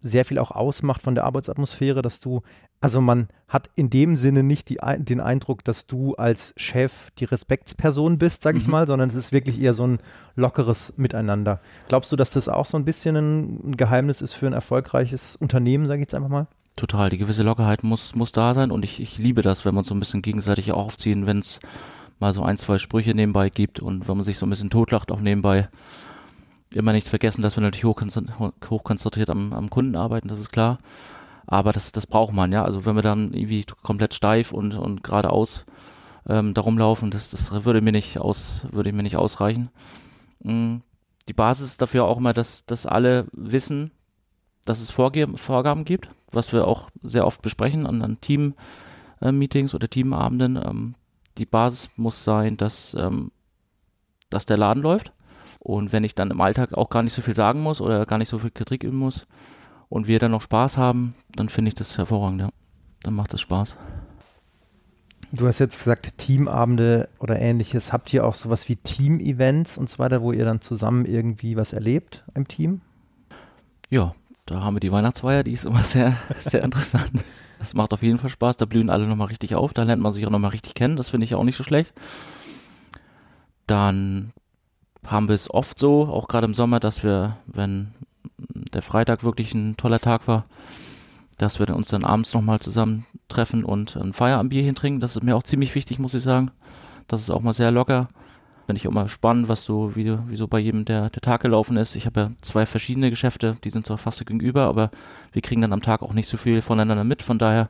sehr 0.01 0.23
viel 0.23 0.39
auch 0.39 0.51
ausmacht 0.51 1.01
von 1.01 1.13
der 1.15 1.25
Arbeitsatmosphäre, 1.25 2.01
dass 2.01 2.21
du, 2.21 2.41
also 2.79 3.01
man 3.01 3.27
hat 3.49 3.69
in 3.75 3.89
dem 3.89 4.15
Sinne 4.15 4.43
nicht 4.43 4.69
die, 4.69 4.77
den 4.99 5.19
Eindruck, 5.19 5.65
dass 5.65 5.87
du 5.87 6.15
als 6.15 6.53
Chef 6.55 7.11
die 7.19 7.25
Respektsperson 7.25 8.17
bist, 8.17 8.43
sag 8.43 8.55
ich 8.55 8.65
Mhm. 8.67 8.71
mal, 8.71 8.87
sondern 8.87 9.09
es 9.09 9.15
ist 9.15 9.33
wirklich 9.33 9.59
eher 9.59 9.73
so 9.73 9.85
ein 9.85 9.99
lockeres 10.35 10.93
Miteinander. 10.95 11.59
Glaubst 11.89 12.13
du, 12.13 12.15
dass 12.15 12.29
das 12.29 12.47
auch 12.47 12.65
so 12.65 12.77
ein 12.77 12.85
bisschen 12.85 13.17
ein 13.17 13.75
Geheimnis 13.75 14.21
ist 14.21 14.35
für 14.35 14.47
ein 14.47 14.53
erfolgreiches 14.53 15.35
Unternehmen, 15.35 15.87
sage 15.87 15.99
ich 15.99 16.05
jetzt 16.05 16.15
einfach 16.15 16.29
mal? 16.29 16.47
Total, 16.75 17.09
die 17.09 17.17
gewisse 17.17 17.43
Lockerheit 17.43 17.83
muss, 17.83 18.15
muss 18.15 18.33
da 18.33 18.53
sein 18.53 18.69
und 18.71 18.83
ich, 18.83 18.99
ich 18.99 19.17
liebe 19.17 19.41
das, 19.41 19.63
wenn 19.63 19.73
man 19.75 19.85
so 19.85 19.95
ein 19.95 19.99
bisschen 19.99 20.21
gegenseitig 20.21 20.73
aufziehen, 20.73 21.25
wenn 21.25 21.39
es 21.39 21.59
mal 22.19 22.33
so 22.33 22.43
ein, 22.43 22.57
zwei 22.57 22.77
Sprüche 22.79 23.13
nebenbei 23.13 23.49
gibt 23.49 23.79
und 23.79 24.07
wenn 24.07 24.17
man 24.17 24.23
sich 24.25 24.37
so 24.37 24.45
ein 24.45 24.49
bisschen 24.49 24.69
totlacht 24.69 25.11
auch 25.11 25.21
nebenbei. 25.21 25.69
Immer 26.73 26.91
nicht 26.91 27.07
vergessen, 27.07 27.41
dass 27.41 27.55
wir 27.55 27.61
natürlich 27.61 27.85
hochkonzentri- 27.85 28.69
hochkonzentriert 28.69 29.29
am, 29.29 29.53
am 29.53 29.69
Kunden 29.69 29.95
arbeiten, 29.95 30.27
das 30.27 30.39
ist 30.39 30.51
klar. 30.51 30.77
Aber 31.47 31.71
das, 31.71 31.91
das 31.93 32.07
braucht 32.07 32.33
man, 32.33 32.51
ja. 32.51 32.65
Also 32.65 32.85
wenn 32.85 32.95
wir 32.95 33.03
dann 33.03 33.33
irgendwie 33.33 33.63
komplett 33.83 34.13
steif 34.13 34.51
und, 34.51 34.73
und 34.73 35.03
geradeaus 35.03 35.65
ähm, 36.27 36.53
da 36.53 36.61
rumlaufen, 36.61 37.11
das, 37.11 37.29
das 37.29 37.51
würde 37.63 37.81
mir 37.81 37.91
nicht 37.91 38.19
aus, 38.19 38.65
würde 38.71 38.91
mir 38.91 39.03
nicht 39.03 39.15
ausreichen. 39.15 39.69
Mm, 40.43 40.77
Die 41.29 41.33
Basis 41.33 41.71
ist 41.71 41.81
dafür 41.81 42.05
auch 42.05 42.17
immer, 42.17 42.33
dass, 42.33 42.65
dass 42.65 42.85
alle 42.85 43.27
wissen, 43.31 43.91
dass 44.65 44.81
es 44.81 44.91
Vorge 44.91 45.27
Vorgaben 45.37 45.85
gibt, 45.85 46.09
was 46.31 46.51
wir 46.51 46.67
auch 46.67 46.89
sehr 47.01 47.25
oft 47.25 47.41
besprechen 47.41 47.85
an, 47.85 48.01
an 48.01 48.19
Team-Meetings 48.19 49.73
oder 49.73 49.89
Teamabenden. 49.89 50.57
Ähm, 50.57 50.95
die 51.37 51.45
Basis 51.45 51.89
muss 51.95 52.23
sein, 52.23 52.57
dass, 52.57 52.95
ähm, 52.99 53.31
dass 54.29 54.45
der 54.45 54.57
Laden 54.57 54.83
läuft. 54.83 55.11
Und 55.59 55.91
wenn 55.93 56.03
ich 56.03 56.15
dann 56.15 56.31
im 56.31 56.41
Alltag 56.41 56.73
auch 56.73 56.89
gar 56.89 57.03
nicht 57.03 57.13
so 57.13 57.21
viel 57.21 57.35
sagen 57.35 57.61
muss 57.61 57.81
oder 57.81 58.05
gar 58.05 58.17
nicht 58.17 58.29
so 58.29 58.39
viel 58.39 58.51
Kritik 58.51 58.83
üben 58.83 58.97
muss 58.97 59.25
und 59.89 60.07
wir 60.07 60.19
dann 60.19 60.31
noch 60.31 60.41
Spaß 60.41 60.77
haben, 60.77 61.15
dann 61.35 61.49
finde 61.49 61.69
ich 61.69 61.75
das 61.75 61.97
hervorragend, 61.97 62.41
ja. 62.41 62.49
Dann 63.03 63.13
macht 63.13 63.33
es 63.33 63.41
Spaß. 63.41 63.77
Du 65.31 65.47
hast 65.47 65.59
jetzt 65.59 65.79
gesagt, 65.79 66.17
Teamabende 66.17 67.09
oder 67.19 67.39
ähnliches. 67.39 67.91
Habt 67.91 68.13
ihr 68.13 68.25
auch 68.25 68.35
sowas 68.35 68.69
wie 68.69 68.77
Team-Events 68.77 69.77
und 69.77 69.89
so 69.89 69.99
weiter, 69.99 70.21
wo 70.21 70.31
ihr 70.31 70.45
dann 70.45 70.61
zusammen 70.61 71.05
irgendwie 71.05 71.57
was 71.57 71.73
erlebt 71.73 72.23
im 72.35 72.47
Team? 72.47 72.81
Ja, 73.89 74.15
da 74.45 74.61
haben 74.61 74.75
wir 74.75 74.79
die 74.79 74.91
Weihnachtsfeier, 74.91 75.43
die 75.43 75.53
ist 75.53 75.65
immer 75.65 75.83
sehr, 75.83 76.17
sehr 76.39 76.63
interessant. 76.63 77.23
Das 77.59 77.73
macht 77.73 77.93
auf 77.93 78.03
jeden 78.03 78.19
Fall 78.19 78.29
Spaß, 78.29 78.57
da 78.57 78.65
blühen 78.65 78.89
alle 78.89 79.07
nochmal 79.07 79.27
richtig 79.27 79.55
auf, 79.55 79.73
da 79.73 79.83
lernt 79.83 80.01
man 80.01 80.11
sich 80.11 80.25
auch 80.25 80.31
nochmal 80.31 80.51
richtig 80.51 80.73
kennen, 80.73 80.97
das 80.97 81.09
finde 81.09 81.25
ich 81.25 81.35
auch 81.35 81.43
nicht 81.43 81.55
so 81.55 81.63
schlecht. 81.63 81.93
Dann 83.65 84.31
haben 85.05 85.27
wir 85.27 85.35
es 85.35 85.49
oft 85.49 85.79
so, 85.79 86.07
auch 86.07 86.27
gerade 86.27 86.45
im 86.45 86.53
Sommer, 86.53 86.79
dass 86.79 87.03
wir, 87.03 87.37
wenn 87.47 87.93
der 88.37 88.81
Freitag 88.81 89.23
wirklich 89.23 89.53
ein 89.53 89.77
toller 89.77 89.99
Tag 89.99 90.27
war, 90.27 90.45
dass 91.37 91.59
wir 91.59 91.75
uns 91.75 91.87
dann 91.89 92.03
abends 92.03 92.33
nochmal 92.33 92.59
zusammen 92.59 93.05
treffen 93.27 93.63
und 93.63 93.95
ein 93.95 94.13
Feierabendbierchen 94.13 94.75
trinken. 94.75 94.99
Das 94.99 95.15
ist 95.15 95.23
mir 95.23 95.35
auch 95.35 95.43
ziemlich 95.43 95.75
wichtig, 95.75 95.99
muss 95.99 96.13
ich 96.13 96.23
sagen. 96.23 96.51
Das 97.07 97.21
ist 97.21 97.29
auch 97.29 97.41
mal 97.41 97.53
sehr 97.53 97.71
locker. 97.71 98.07
Finde 98.65 98.79
ich 98.79 98.87
auch 98.87 98.91
mal 98.91 99.07
spannend, 99.07 99.47
was 99.47 99.63
so, 99.63 99.95
wie, 99.95 100.17
wie 100.27 100.35
so 100.35 100.47
bei 100.47 100.57
jedem 100.57 100.85
der, 100.85 101.11
der 101.11 101.21
Tag 101.21 101.41
gelaufen 101.41 101.77
ist. 101.77 101.95
Ich 101.95 102.07
habe 102.07 102.19
ja 102.19 102.31
zwei 102.41 102.65
verschiedene 102.65 103.11
Geschäfte, 103.11 103.57
die 103.63 103.69
sind 103.69 103.85
zwar 103.85 103.99
fast 103.99 104.25
gegenüber, 104.25 104.65
aber 104.65 104.89
wir 105.33 105.43
kriegen 105.43 105.61
dann 105.61 105.73
am 105.73 105.83
Tag 105.83 106.01
auch 106.01 106.13
nicht 106.13 106.27
so 106.27 106.37
viel 106.37 106.63
voneinander 106.63 107.03
mit. 107.03 107.21
Von 107.21 107.37
daher 107.37 107.69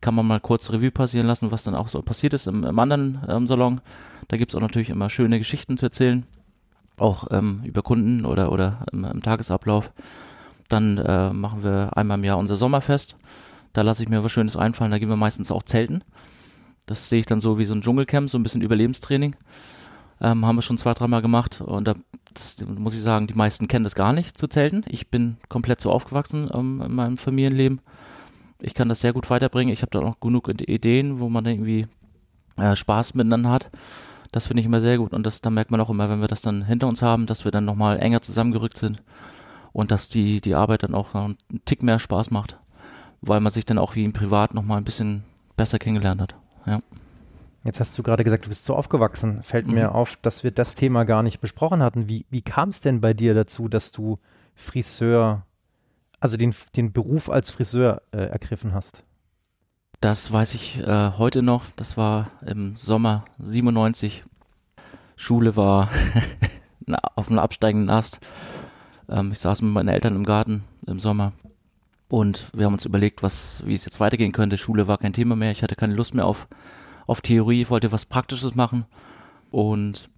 kann 0.00 0.14
man 0.14 0.26
mal 0.26 0.40
kurz 0.40 0.70
Revue 0.70 0.90
passieren 0.90 1.26
lassen, 1.26 1.50
was 1.50 1.62
dann 1.62 1.74
auch 1.74 1.88
so 1.88 2.00
passiert 2.00 2.32
ist 2.32 2.46
im, 2.46 2.64
im 2.64 2.78
anderen 2.78 3.20
ähm, 3.28 3.46
Salon. 3.46 3.82
Da 4.28 4.38
gibt's 4.38 4.54
auch 4.54 4.60
natürlich 4.60 4.88
immer 4.88 5.10
schöne 5.10 5.38
Geschichten 5.38 5.76
zu 5.76 5.86
erzählen, 5.86 6.24
auch 6.96 7.26
ähm, 7.30 7.60
über 7.64 7.82
Kunden 7.82 8.24
oder, 8.24 8.50
oder 8.50 8.86
im, 8.92 9.04
im 9.04 9.22
Tagesablauf. 9.22 9.90
Dann 10.68 10.98
äh, 10.98 11.32
machen 11.32 11.64
wir 11.64 11.90
einmal 11.96 12.16
im 12.16 12.24
Jahr 12.24 12.38
unser 12.38 12.56
Sommerfest. 12.56 13.16
Da 13.72 13.82
lasse 13.82 14.02
ich 14.02 14.08
mir 14.08 14.24
was 14.24 14.32
Schönes 14.32 14.56
einfallen. 14.56 14.90
Da 14.90 14.98
gehen 14.98 15.08
wir 15.08 15.16
meistens 15.16 15.50
auch 15.50 15.64
zelten. 15.64 16.02
Das 16.86 17.08
sehe 17.08 17.20
ich 17.20 17.26
dann 17.26 17.40
so 17.40 17.58
wie 17.58 17.64
so 17.64 17.74
ein 17.74 17.82
Dschungelcamp, 17.82 18.30
so 18.30 18.38
ein 18.38 18.42
bisschen 18.42 18.62
Überlebenstraining. 18.62 19.36
Ähm, 20.20 20.44
haben 20.44 20.56
wir 20.56 20.62
schon 20.62 20.78
zwei, 20.78 20.92
dreimal 20.92 21.22
gemacht 21.22 21.60
und 21.60 21.88
da 21.88 21.94
das, 22.34 22.64
muss 22.66 22.94
ich 22.94 23.02
sagen, 23.02 23.26
die 23.26 23.34
meisten 23.34 23.68
kennen 23.68 23.84
das 23.84 23.94
gar 23.94 24.12
nicht 24.12 24.38
zu 24.38 24.46
zelten. 24.46 24.84
Ich 24.88 25.08
bin 25.08 25.36
komplett 25.48 25.80
so 25.80 25.90
aufgewachsen 25.90 26.50
ähm, 26.52 26.82
in 26.84 26.94
meinem 26.94 27.16
Familienleben 27.16 27.80
Ich 28.62 28.74
kann 28.74 28.88
das 28.88 29.00
sehr 29.00 29.12
gut 29.12 29.30
weiterbringen. 29.30 29.72
Ich 29.72 29.82
habe 29.82 29.90
da 29.90 30.00
noch 30.00 30.20
genug 30.20 30.48
Ideen, 30.48 31.20
wo 31.20 31.28
man 31.28 31.46
irgendwie 31.46 31.86
äh, 32.56 32.76
Spaß 32.76 33.14
miteinander 33.14 33.50
hat. 33.50 33.70
Das 34.32 34.46
finde 34.46 34.60
ich 34.60 34.66
immer 34.66 34.80
sehr 34.80 34.98
gut 34.98 35.12
und 35.12 35.26
das, 35.26 35.40
da 35.40 35.50
merkt 35.50 35.72
man 35.72 35.80
auch 35.80 35.90
immer, 35.90 36.08
wenn 36.08 36.20
wir 36.20 36.28
das 36.28 36.42
dann 36.42 36.64
hinter 36.64 36.86
uns 36.86 37.02
haben, 37.02 37.26
dass 37.26 37.44
wir 37.44 37.50
dann 37.50 37.64
nochmal 37.64 37.98
enger 37.98 38.22
zusammengerückt 38.22 38.78
sind 38.78 39.02
und 39.72 39.90
dass 39.90 40.08
die, 40.08 40.40
die 40.40 40.54
Arbeit 40.54 40.84
dann 40.84 40.94
auch 40.94 41.14
einen 41.14 41.36
Tick 41.64 41.82
mehr 41.82 41.98
Spaß 41.98 42.30
macht, 42.30 42.56
weil 43.22 43.40
man 43.40 43.50
sich 43.50 43.64
dann 43.64 43.78
auch 43.78 43.96
wie 43.96 44.04
im 44.04 44.12
Privat 44.12 44.54
nochmal 44.54 44.78
ein 44.78 44.84
bisschen 44.84 45.24
besser 45.56 45.80
kennengelernt 45.80 46.20
hat. 46.20 46.34
Ja. 46.64 46.80
Jetzt 47.64 47.80
hast 47.80 47.96
du 47.98 48.02
gerade 48.02 48.24
gesagt, 48.24 48.46
du 48.46 48.48
bist 48.48 48.64
so 48.64 48.74
aufgewachsen. 48.74 49.42
Fällt 49.42 49.66
mhm. 49.66 49.74
mir 49.74 49.94
auf, 49.94 50.16
dass 50.22 50.44
wir 50.44 50.50
das 50.50 50.74
Thema 50.74 51.04
gar 51.04 51.22
nicht 51.22 51.40
besprochen 51.40 51.82
hatten. 51.82 52.08
Wie, 52.08 52.24
wie 52.30 52.42
kam 52.42 52.70
es 52.70 52.80
denn 52.80 53.00
bei 53.00 53.12
dir 53.12 53.34
dazu, 53.34 53.68
dass 53.68 53.92
du 53.92 54.18
Friseur, 54.54 55.44
also 56.20 56.36
den, 56.36 56.54
den 56.76 56.92
Beruf 56.92 57.28
als 57.28 57.50
Friseur 57.50 58.02
äh, 58.12 58.18
ergriffen 58.18 58.72
hast? 58.72 59.02
Das 60.00 60.32
weiß 60.32 60.54
ich 60.54 60.78
äh, 60.78 61.10
heute 61.18 61.42
noch. 61.42 61.64
Das 61.76 61.98
war 61.98 62.30
im 62.46 62.76
Sommer 62.76 63.26
97. 63.38 64.24
Schule 65.16 65.54
war 65.56 65.90
auf 67.14 67.28
einem 67.28 67.38
absteigenden 67.38 67.90
Ast. 67.90 68.18
Ähm, 69.10 69.32
ich 69.32 69.38
saß 69.38 69.60
mit 69.60 69.72
meinen 69.72 69.88
Eltern 69.88 70.16
im 70.16 70.24
Garten 70.24 70.64
im 70.86 70.98
Sommer 70.98 71.32
und 72.08 72.50
wir 72.54 72.66
haben 72.66 72.72
uns 72.72 72.86
überlegt, 72.86 73.22
was, 73.22 73.62
wie 73.66 73.74
es 73.74 73.84
jetzt 73.84 74.00
weitergehen 74.00 74.32
könnte. 74.32 74.56
Schule 74.56 74.88
war 74.88 74.98
kein 74.98 75.12
Thema 75.12 75.36
mehr. 75.36 75.52
Ich 75.52 75.62
hatte 75.62 75.76
keine 75.76 75.94
Lust 75.94 76.14
mehr 76.14 76.26
auf, 76.26 76.48
auf 77.10 77.20
Theorie. 77.20 77.68
Wollte 77.68 77.92
was 77.92 78.06
Praktisches 78.06 78.54
machen. 78.54 78.86
Und 79.50 80.08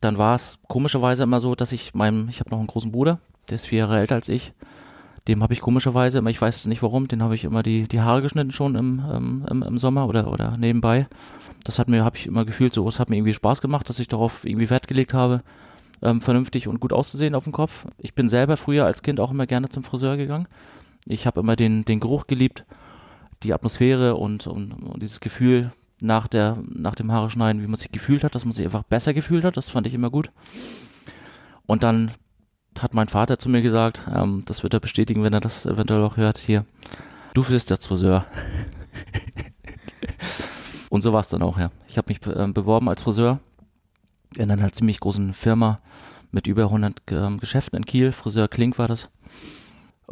dann 0.00 0.18
war 0.18 0.34
es 0.34 0.58
komischerweise 0.68 1.22
immer 1.22 1.40
so, 1.40 1.54
dass 1.54 1.72
ich 1.72 1.94
meinem, 1.94 2.28
ich 2.28 2.40
habe 2.40 2.50
noch 2.50 2.58
einen 2.58 2.66
großen 2.66 2.92
Bruder, 2.92 3.20
der 3.48 3.56
ist 3.56 3.66
vier 3.66 3.80
Jahre 3.80 3.98
älter 3.98 4.16
als 4.16 4.28
ich, 4.28 4.52
dem 5.28 5.42
habe 5.42 5.52
ich 5.52 5.60
komischerweise 5.60 6.18
immer, 6.18 6.30
ich 6.30 6.40
weiß 6.40 6.66
nicht 6.66 6.82
warum, 6.82 7.06
den 7.06 7.22
habe 7.22 7.34
ich 7.34 7.44
immer 7.44 7.62
die, 7.62 7.86
die 7.86 8.00
Haare 8.00 8.22
geschnitten 8.22 8.50
schon 8.50 8.74
im, 8.74 9.02
ähm, 9.10 9.46
im, 9.48 9.62
im 9.62 9.78
Sommer 9.78 10.08
oder, 10.08 10.30
oder 10.30 10.56
nebenbei. 10.56 11.06
Das 11.64 11.78
hat 11.78 11.88
mir, 11.88 12.04
habe 12.04 12.16
ich 12.16 12.26
immer 12.26 12.44
gefühlt, 12.44 12.74
so, 12.74 12.86
es 12.88 12.98
hat 12.98 13.08
mir 13.08 13.16
irgendwie 13.16 13.34
Spaß 13.34 13.60
gemacht, 13.60 13.88
dass 13.88 14.00
ich 14.00 14.08
darauf 14.08 14.44
irgendwie 14.44 14.68
Wert 14.68 14.88
gelegt 14.88 15.14
habe, 15.14 15.42
ähm, 16.02 16.20
vernünftig 16.20 16.66
und 16.66 16.80
gut 16.80 16.92
auszusehen 16.92 17.36
auf 17.36 17.44
dem 17.44 17.52
Kopf. 17.52 17.86
Ich 17.98 18.14
bin 18.14 18.28
selber 18.28 18.56
früher 18.56 18.84
als 18.84 19.02
Kind 19.02 19.20
auch 19.20 19.30
immer 19.30 19.46
gerne 19.46 19.68
zum 19.68 19.84
Friseur 19.84 20.16
gegangen. 20.16 20.48
Ich 21.06 21.26
habe 21.26 21.40
immer 21.40 21.54
den, 21.54 21.84
den 21.84 22.00
Geruch 22.00 22.26
geliebt, 22.26 22.64
die 23.44 23.54
Atmosphäre 23.54 24.16
und, 24.16 24.48
und, 24.48 24.72
und 24.72 25.00
dieses 25.00 25.20
Gefühl 25.20 25.70
nach, 26.02 26.26
der, 26.28 26.58
nach 26.68 26.94
dem 26.94 27.12
Haare 27.12 27.30
schneiden, 27.30 27.62
wie 27.62 27.66
man 27.66 27.76
sich 27.76 27.92
gefühlt 27.92 28.24
hat, 28.24 28.34
dass 28.34 28.44
man 28.44 28.52
sich 28.52 28.66
einfach 28.66 28.82
besser 28.82 29.14
gefühlt 29.14 29.44
hat. 29.44 29.56
Das 29.56 29.70
fand 29.70 29.86
ich 29.86 29.94
immer 29.94 30.10
gut. 30.10 30.30
Und 31.66 31.82
dann 31.82 32.10
hat 32.78 32.94
mein 32.94 33.08
Vater 33.08 33.38
zu 33.38 33.48
mir 33.48 33.62
gesagt, 33.62 34.02
ähm, 34.12 34.42
das 34.46 34.62
wird 34.62 34.74
er 34.74 34.80
bestätigen, 34.80 35.22
wenn 35.22 35.32
er 35.32 35.40
das 35.40 35.66
eventuell 35.66 36.02
auch 36.02 36.16
hört, 36.16 36.38
hier, 36.38 36.64
du 37.34 37.44
bist 37.44 37.70
der 37.70 37.76
Friseur. 37.76 38.26
und 40.90 41.02
so 41.02 41.12
war 41.12 41.20
es 41.20 41.28
dann 41.28 41.42
auch, 41.42 41.58
ja. 41.58 41.70
Ich 41.88 41.98
habe 41.98 42.10
mich 42.10 42.26
äh, 42.26 42.46
beworben 42.48 42.88
als 42.88 43.02
Friseur 43.02 43.40
in 44.36 44.50
einer 44.50 44.72
ziemlich 44.72 45.00
großen 45.00 45.34
Firma 45.34 45.80
mit 46.30 46.46
über 46.46 46.64
100 46.64 47.02
ähm, 47.10 47.38
Geschäften 47.38 47.76
in 47.76 47.86
Kiel, 47.86 48.12
Friseur 48.12 48.48
Klink 48.48 48.78
war 48.78 48.88
das 48.88 49.10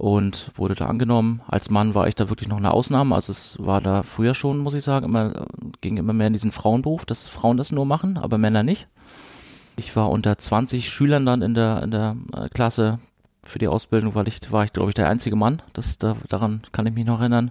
und 0.01 0.51
wurde 0.57 0.75
da 0.75 0.87
angenommen. 0.87 1.43
Als 1.47 1.69
Mann 1.69 1.95
war 1.95 2.09
ich 2.09 2.15
da 2.15 2.31
wirklich 2.31 2.49
noch 2.49 2.57
eine 2.57 2.73
Ausnahme, 2.73 3.15
also 3.15 3.33
es 3.33 3.57
war 3.61 3.83
da 3.83 4.03
früher 4.03 4.33
schon, 4.33 4.59
muss 4.59 4.73
ich 4.73 4.83
sagen, 4.83 5.05
immer, 5.05 5.47
ging 5.83 5.99
immer 5.99 6.15
mehr 6.15 6.29
in 6.29 6.33
diesen 6.33 6.53
Frauenberuf, 6.53 7.05
dass 7.05 7.29
Frauen 7.29 7.59
das 7.59 7.71
nur 7.71 7.85
machen, 7.85 8.17
aber 8.17 8.39
Männer 8.39 8.63
nicht. 8.63 8.89
Ich 9.77 9.95
war 9.97 10.09
unter 10.09 10.39
20 10.39 10.89
Schülern 10.89 11.27
dann 11.27 11.43
in 11.43 11.53
der, 11.53 11.83
in 11.83 11.91
der 11.91 12.17
äh, 12.35 12.49
Klasse 12.49 12.99
für 13.45 13.59
die 13.59 13.69
Ausbildung, 13.69 14.15
weil 14.15 14.27
ich 14.27 14.41
war 14.51 14.65
ich 14.65 14.73
glaube 14.73 14.91
ich 14.91 14.95
der 14.95 15.09
einzige 15.09 15.37
Mann. 15.37 15.61
Das 15.75 15.99
da, 15.99 16.17
daran 16.29 16.63
kann 16.73 16.87
ich 16.87 16.95
mich 16.95 17.05
noch 17.05 17.21
erinnern. 17.21 17.51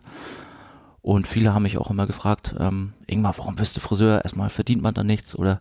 Und 1.03 1.27
viele 1.27 1.53
haben 1.53 1.63
mich 1.63 1.77
auch 1.77 1.91
immer 1.91 2.08
gefragt, 2.08 2.56
ähm, 2.60 2.94
Ingmar, 3.06 3.36
warum 3.38 3.56
bist 3.58 3.77
du 3.77 3.82
Friseur? 3.82 4.24
Erstmal 4.24 4.50
verdient 4.50 4.82
man 4.82 4.96
da 4.96 5.03
nichts 5.03 5.36
oder 5.36 5.60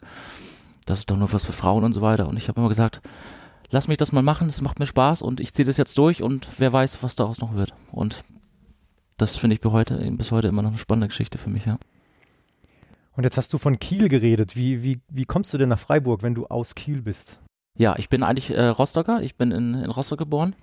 das 0.86 1.00
ist 1.00 1.10
doch 1.10 1.16
nur 1.18 1.32
was 1.34 1.44
für 1.44 1.52
Frauen 1.52 1.84
und 1.84 1.92
so 1.92 2.00
weiter. 2.00 2.28
Und 2.28 2.38
ich 2.38 2.48
habe 2.48 2.60
immer 2.60 2.70
gesagt, 2.70 3.02
lass 3.70 3.88
mich 3.88 3.98
das 3.98 4.12
mal 4.12 4.22
machen, 4.22 4.48
es 4.48 4.60
macht 4.60 4.78
mir 4.78 4.86
Spaß 4.86 5.22
und 5.22 5.40
ich 5.40 5.52
ziehe 5.52 5.66
das 5.66 5.76
jetzt 5.76 5.96
durch 5.98 6.22
und 6.22 6.46
wer 6.58 6.72
weiß, 6.72 7.02
was 7.02 7.16
daraus 7.16 7.40
noch 7.40 7.54
wird. 7.54 7.72
Und 7.92 8.24
das 9.16 9.36
finde 9.36 9.54
ich 9.54 9.60
bis 9.60 9.72
heute, 9.72 9.96
bis 10.12 10.30
heute 10.30 10.48
immer 10.48 10.62
noch 10.62 10.70
eine 10.70 10.78
spannende 10.78 11.08
Geschichte 11.08 11.38
für 11.38 11.50
mich, 11.50 11.66
ja. 11.66 11.78
Und 13.18 13.24
jetzt 13.24 13.36
hast 13.36 13.52
du 13.52 13.58
von 13.58 13.80
Kiel 13.80 14.08
geredet. 14.08 14.54
Wie, 14.54 14.84
wie, 14.84 15.00
wie 15.08 15.24
kommst 15.24 15.52
du 15.52 15.58
denn 15.58 15.70
nach 15.70 15.78
Freiburg, 15.80 16.22
wenn 16.22 16.36
du 16.36 16.46
aus 16.46 16.76
Kiel 16.76 17.02
bist? 17.02 17.40
Ja, 17.76 17.96
ich 17.98 18.08
bin 18.08 18.22
eigentlich 18.22 18.50
äh, 18.50 18.66
Rostocker. 18.66 19.22
Ich 19.22 19.34
bin 19.34 19.50
in, 19.50 19.74
in 19.74 19.90
Rostock 19.90 20.18
geboren. 20.18 20.54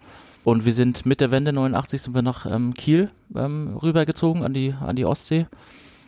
Und 0.45 0.63
wir 0.63 0.73
sind 0.73 1.05
mit 1.05 1.19
der 1.19 1.31
Wende 1.31 1.51
89 1.51 2.01
sind 2.01 2.15
wir 2.15 2.21
nach 2.21 2.45
ähm, 2.49 2.73
Kiel 2.73 3.11
ähm, 3.35 3.75
rübergezogen 3.75 4.43
an 4.43 4.53
die, 4.53 4.73
an 4.73 4.95
die 4.95 5.03
Ostsee. 5.03 5.47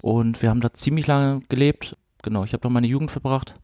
Und 0.01 0.41
wir 0.41 0.49
haben 0.49 0.61
da 0.61 0.71
ziemlich 0.71 1.05
lange 1.05 1.41
gelebt. 1.49 1.97
Genau, 2.23 2.45
ich 2.45 2.53
habe 2.53 2.61
da 2.61 2.69
meine 2.69 2.87
Jugend 2.87 3.11
verbracht, 3.11 3.55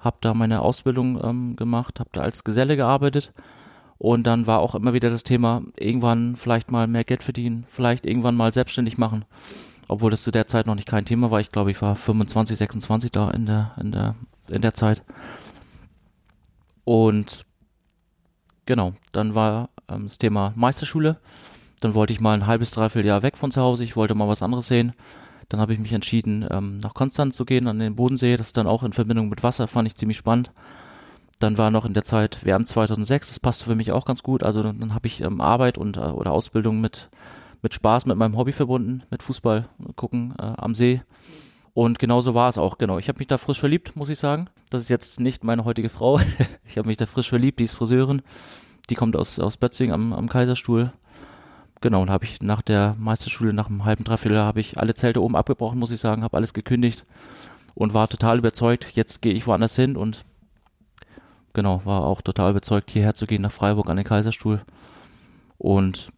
habe 0.00 0.18
da 0.20 0.34
meine 0.34 0.60
Ausbildung 0.62 1.22
ähm, 1.22 1.56
gemacht, 1.56 2.00
habe 2.00 2.10
da 2.12 2.22
als 2.22 2.44
Geselle 2.44 2.76
gearbeitet. 2.76 3.32
Und 3.98 4.26
dann 4.26 4.46
war 4.46 4.60
auch 4.60 4.74
immer 4.74 4.94
wieder 4.94 5.10
das 5.10 5.24
Thema, 5.24 5.62
irgendwann 5.78 6.34
vielleicht 6.36 6.70
mal 6.70 6.86
mehr 6.86 7.04
Geld 7.04 7.22
verdienen, 7.22 7.66
vielleicht 7.70 8.06
irgendwann 8.06 8.34
mal 8.34 8.52
selbstständig 8.52 8.96
machen 8.96 9.24
obwohl 9.90 10.12
das 10.12 10.22
zu 10.22 10.30
der 10.30 10.46
Zeit 10.46 10.66
noch 10.66 10.76
nicht 10.76 10.86
kein 10.86 11.04
Thema 11.04 11.32
war. 11.32 11.40
Ich 11.40 11.50
glaube, 11.50 11.72
ich 11.72 11.82
war 11.82 11.96
25, 11.96 12.56
26 12.56 13.10
da 13.10 13.28
in 13.30 13.46
der, 13.46 13.72
in 13.80 13.90
der, 13.90 14.14
in 14.48 14.62
der 14.62 14.72
Zeit. 14.72 15.02
Und 16.84 17.44
genau, 18.66 18.92
dann 19.10 19.34
war 19.34 19.68
ähm, 19.88 20.04
das 20.04 20.18
Thema 20.18 20.52
Meisterschule. 20.54 21.16
Dann 21.80 21.94
wollte 21.94 22.12
ich 22.12 22.20
mal 22.20 22.34
ein 22.34 22.46
halbes, 22.46 22.70
dreiviertel 22.70 23.08
Jahr 23.08 23.24
weg 23.24 23.36
von 23.36 23.50
zu 23.50 23.60
Hause. 23.60 23.82
Ich 23.82 23.96
wollte 23.96 24.14
mal 24.14 24.28
was 24.28 24.42
anderes 24.42 24.68
sehen. 24.68 24.92
Dann 25.50 25.60
habe 25.60 25.74
ich 25.74 25.78
mich 25.78 25.92
entschieden, 25.92 26.46
ähm, 26.50 26.78
nach 26.78 26.94
Konstanz 26.94 27.36
zu 27.36 27.44
gehen, 27.44 27.66
an 27.66 27.78
den 27.78 27.96
Bodensee. 27.96 28.38
Das 28.38 28.54
dann 28.54 28.66
auch 28.66 28.82
in 28.82 28.94
Verbindung 28.94 29.28
mit 29.28 29.42
Wasser, 29.42 29.68
fand 29.68 29.86
ich 29.86 29.96
ziemlich 29.96 30.16
spannend. 30.16 30.50
Dann 31.38 31.58
war 31.58 31.70
noch 31.70 31.84
in 31.84 31.92
der 31.92 32.04
Zeit 32.04 32.44
WM 32.44 32.64
2006, 32.64 33.28
das 33.28 33.40
passte 33.40 33.66
für 33.66 33.74
mich 33.74 33.92
auch 33.92 34.06
ganz 34.06 34.22
gut. 34.22 34.42
Also 34.42 34.62
dann, 34.62 34.80
dann 34.80 34.94
habe 34.94 35.06
ich 35.06 35.20
ähm, 35.20 35.40
Arbeit 35.40 35.76
und 35.76 35.98
äh, 35.98 36.00
oder 36.00 36.32
Ausbildung 36.32 36.80
mit 36.80 37.10
mit 37.62 37.74
Spaß, 37.74 38.06
mit 38.06 38.16
meinem 38.16 38.36
Hobby 38.36 38.52
verbunden, 38.52 39.02
mit 39.10 39.22
Fußball 39.22 39.68
gucken 39.96 40.34
äh, 40.38 40.52
am 40.56 40.74
See. 40.74 41.02
Und 41.72 41.98
genauso 41.98 42.34
war 42.34 42.48
es 42.48 42.58
auch, 42.58 42.78
genau. 42.78 42.98
Ich 42.98 43.08
habe 43.08 43.18
mich 43.18 43.28
da 43.28 43.38
frisch 43.38 43.60
verliebt, 43.60 43.96
muss 43.96 44.08
ich 44.08 44.18
sagen. 44.18 44.48
Das 44.70 44.82
ist 44.82 44.88
jetzt 44.88 45.20
nicht 45.20 45.44
meine 45.44 45.64
heutige 45.64 45.88
Frau. 45.88 46.20
ich 46.64 46.78
habe 46.78 46.88
mich 46.88 46.96
da 46.96 47.06
frisch 47.06 47.28
verliebt, 47.28 47.60
die 47.60 47.64
ist 47.64 47.74
Friseurin. 47.74 48.22
Die 48.88 48.94
kommt 48.94 49.16
aus, 49.16 49.38
aus 49.38 49.56
Bötzing 49.56 49.92
am, 49.92 50.12
am 50.12 50.28
Kaiserstuhl. 50.28 50.92
Genau, 51.80 52.02
und 52.02 52.10
habe 52.10 52.24
ich 52.24 52.42
nach 52.42 52.60
der 52.60 52.94
Meisterschule, 52.98 53.52
nach 53.52 53.68
einem 53.68 53.84
halben 53.84 54.04
Dreiviertel, 54.04 54.38
habe 54.38 54.60
ich 54.60 54.78
alle 54.78 54.94
Zelte 54.94 55.22
oben 55.22 55.36
abgebrochen, 55.36 55.78
muss 55.78 55.90
ich 55.90 56.00
sagen, 56.00 56.22
habe 56.22 56.36
alles 56.36 56.52
gekündigt 56.52 57.06
und 57.74 57.94
war 57.94 58.08
total 58.08 58.38
überzeugt, 58.38 58.92
jetzt 58.92 59.22
gehe 59.22 59.32
ich 59.32 59.46
woanders 59.46 59.76
hin 59.76 59.96
und 59.96 60.24
genau, 61.54 61.84
war 61.86 62.04
auch 62.04 62.20
total 62.20 62.50
überzeugt, 62.50 62.90
hierher 62.90 63.14
zu 63.14 63.26
gehen 63.26 63.42
nach 63.42 63.52
Freiburg 63.52 63.88
an 63.88 63.96
den 63.96 64.04
Kaiserstuhl. 64.04 64.62
Und 65.56 66.10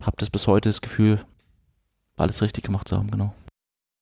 habe 0.00 0.16
das 0.18 0.30
bis 0.30 0.46
heute 0.46 0.68
das 0.68 0.80
Gefühl, 0.80 1.20
alles 2.16 2.42
richtig 2.42 2.64
gemacht 2.64 2.88
zu 2.88 2.96
haben, 2.96 3.10
genau. 3.10 3.34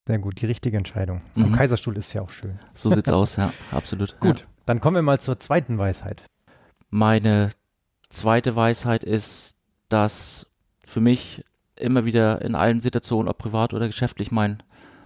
Sehr 0.06 0.18
gut, 0.18 0.40
die 0.40 0.46
richtige 0.46 0.76
Entscheidung. 0.76 1.22
Mhm. 1.34 1.44
Am 1.44 1.52
Kaiserstuhl 1.52 1.96
ist 1.96 2.12
ja 2.12 2.22
auch 2.22 2.30
schön. 2.30 2.58
So 2.74 2.90
sieht's 2.90 3.12
aus, 3.12 3.36
ja, 3.36 3.52
absolut. 3.70 4.18
Gut, 4.20 4.40
ja. 4.40 4.46
dann 4.66 4.80
kommen 4.80 4.96
wir 4.96 5.02
mal 5.02 5.20
zur 5.20 5.38
zweiten 5.38 5.78
Weisheit. 5.78 6.24
Meine 6.90 7.50
zweite 8.10 8.54
Weisheit 8.54 9.04
ist, 9.04 9.56
dass 9.88 10.46
für 10.86 11.00
mich 11.00 11.44
immer 11.76 12.04
wieder 12.04 12.42
in 12.42 12.54
allen 12.54 12.80
Situationen, 12.80 13.28
ob 13.28 13.38
privat 13.38 13.74
oder 13.74 13.86
geschäftlich, 13.86 14.30
mein 14.30 14.62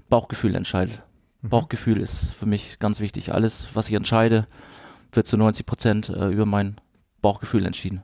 Bauchgefühl 0.09 0.55
entscheidet. 0.55 1.03
Mhm. 1.43 1.49
Bauchgefühl 1.49 2.01
ist 2.01 2.33
für 2.33 2.47
mich 2.47 2.79
ganz 2.79 3.01
wichtig. 3.01 3.33
Alles, 3.33 3.69
was 3.75 3.89
ich 3.89 3.95
entscheide, 3.95 4.47
wird 5.13 5.27
zu 5.27 5.37
90 5.37 5.67
Prozent 5.67 6.09
äh, 6.09 6.29
über 6.29 6.47
mein 6.47 6.81
Bauchgefühl 7.23 7.65
entschieden 7.67 8.03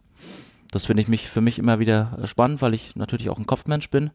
das 0.75 0.87
finde 0.87 1.02
ich 1.02 1.09
mich 1.09 1.28
für 1.28 1.40
mich 1.40 1.59
immer 1.59 1.78
wieder 1.78 2.19
äh, 2.21 2.26
spannend, 2.26 2.61
weil 2.61 2.75
ich 2.75 2.97
natürlich 2.97 3.31
auch 3.31 3.38
ein 3.38 3.47
Kopfmensch 3.47 3.90
bin. 3.90 4.11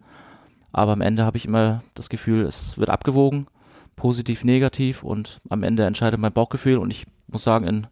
Aber 0.71 0.91
am 0.91 1.01
Ende 1.01 1.25
habe 1.25 1.37
ich 1.37 1.45
immer 1.45 1.81
das 1.95 2.09
Gefühl, 2.09 2.45
es 2.45 2.77
wird 2.77 2.89
abgewogen, 2.89 3.47
positiv, 3.95 4.43
negativ 4.43 5.03
und 5.03 5.39
am 5.49 5.63
Ende 5.63 5.85
entscheidet 5.85 6.19
mein 6.19 6.33
Bauchgefühl 6.33 6.77
und 6.77 6.91
ich 6.91 7.05
muss 7.27 7.43
sagen, 7.43 7.65
in, 7.65 7.87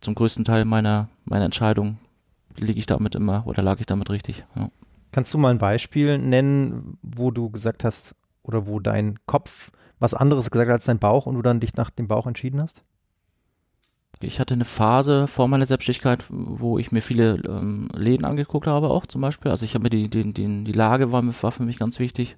zum 0.00 0.14
größten 0.14 0.44
Teil 0.44 0.64
meiner, 0.64 1.08
meiner 1.24 1.44
Entscheidung 1.44 1.98
liege 2.58 2.78
ich 2.78 2.86
damit 2.86 3.14
immer 3.14 3.46
oder 3.46 3.62
lag 3.62 3.80
ich 3.80 3.86
damit 3.86 4.10
richtig. 4.10 4.44
Ja. 4.56 4.70
Kannst 5.12 5.32
du 5.32 5.38
mal 5.38 5.50
ein 5.50 5.58
Beispiel 5.58 6.18
nennen, 6.18 6.98
wo 7.02 7.30
du 7.30 7.50
gesagt 7.50 7.84
hast 7.84 8.16
oder 8.42 8.66
wo 8.66 8.80
dein 8.80 9.18
Kopf 9.26 9.70
was 9.98 10.14
anderes 10.14 10.50
gesagt 10.50 10.68
hat 10.68 10.74
als 10.74 10.84
dein 10.86 10.98
Bauch 10.98 11.26
und 11.26 11.34
du 11.34 11.42
dann 11.42 11.60
dich 11.60 11.74
nach 11.74 11.90
dem 11.90 12.08
Bauch 12.08 12.26
entschieden 12.26 12.60
hast? 12.60 12.82
Ich 14.20 14.40
hatte 14.40 14.54
eine 14.54 14.64
Phase 14.64 15.26
vor 15.26 15.48
meiner 15.48 15.66
Selbstständigkeit, 15.66 16.24
wo 16.28 16.78
ich 16.78 16.92
mir 16.92 17.02
viele 17.02 17.36
ähm, 17.46 17.88
Läden 17.94 18.24
angeguckt 18.24 18.66
habe, 18.66 18.90
auch 18.90 19.06
zum 19.06 19.20
Beispiel. 19.20 19.50
Also 19.50 19.64
ich 19.64 19.74
habe 19.74 19.84
mir 19.84 19.90
die, 19.90 20.08
die, 20.08 20.32
die, 20.32 20.64
die 20.64 20.72
Lage 20.72 21.12
war, 21.12 21.22
war 21.42 21.52
für 21.52 21.62
mich 21.62 21.78
ganz 21.78 21.98
wichtig. 21.98 22.36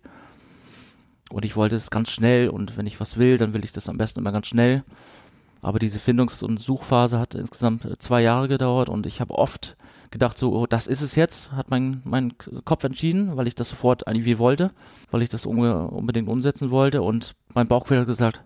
Und 1.30 1.44
ich 1.44 1.56
wollte 1.56 1.76
es 1.76 1.90
ganz 1.90 2.10
schnell 2.10 2.48
und 2.48 2.76
wenn 2.76 2.86
ich 2.86 3.00
was 3.00 3.16
will, 3.16 3.36
dann 3.36 3.52
will 3.52 3.64
ich 3.64 3.72
das 3.72 3.88
am 3.88 3.98
besten 3.98 4.20
immer 4.20 4.32
ganz 4.32 4.46
schnell. 4.46 4.84
Aber 5.60 5.78
diese 5.78 5.98
Findungs- 5.98 6.42
und 6.42 6.60
Suchphase 6.60 7.18
hat 7.18 7.34
insgesamt 7.34 7.84
äh, 7.84 7.98
zwei 7.98 8.22
Jahre 8.22 8.48
gedauert 8.48 8.88
und 8.88 9.06
ich 9.06 9.20
habe 9.20 9.34
oft 9.34 9.76
gedacht, 10.10 10.38
so, 10.38 10.52
oh, 10.52 10.66
das 10.66 10.86
ist 10.86 11.02
es 11.02 11.14
jetzt, 11.14 11.52
hat 11.52 11.70
mein, 11.70 12.00
mein 12.04 12.34
Kopf 12.64 12.84
entschieden, 12.84 13.36
weil 13.36 13.46
ich 13.46 13.54
das 13.54 13.68
sofort 13.70 14.04
irgendwie 14.06 14.38
wollte, 14.38 14.70
weil 15.10 15.22
ich 15.22 15.28
das 15.28 15.46
unbedingt 15.46 16.28
umsetzen 16.28 16.70
wollte 16.70 17.02
und 17.02 17.34
mein 17.54 17.68
Bauchgefühl 17.68 18.00
hat 18.00 18.06
gesagt, 18.06 18.42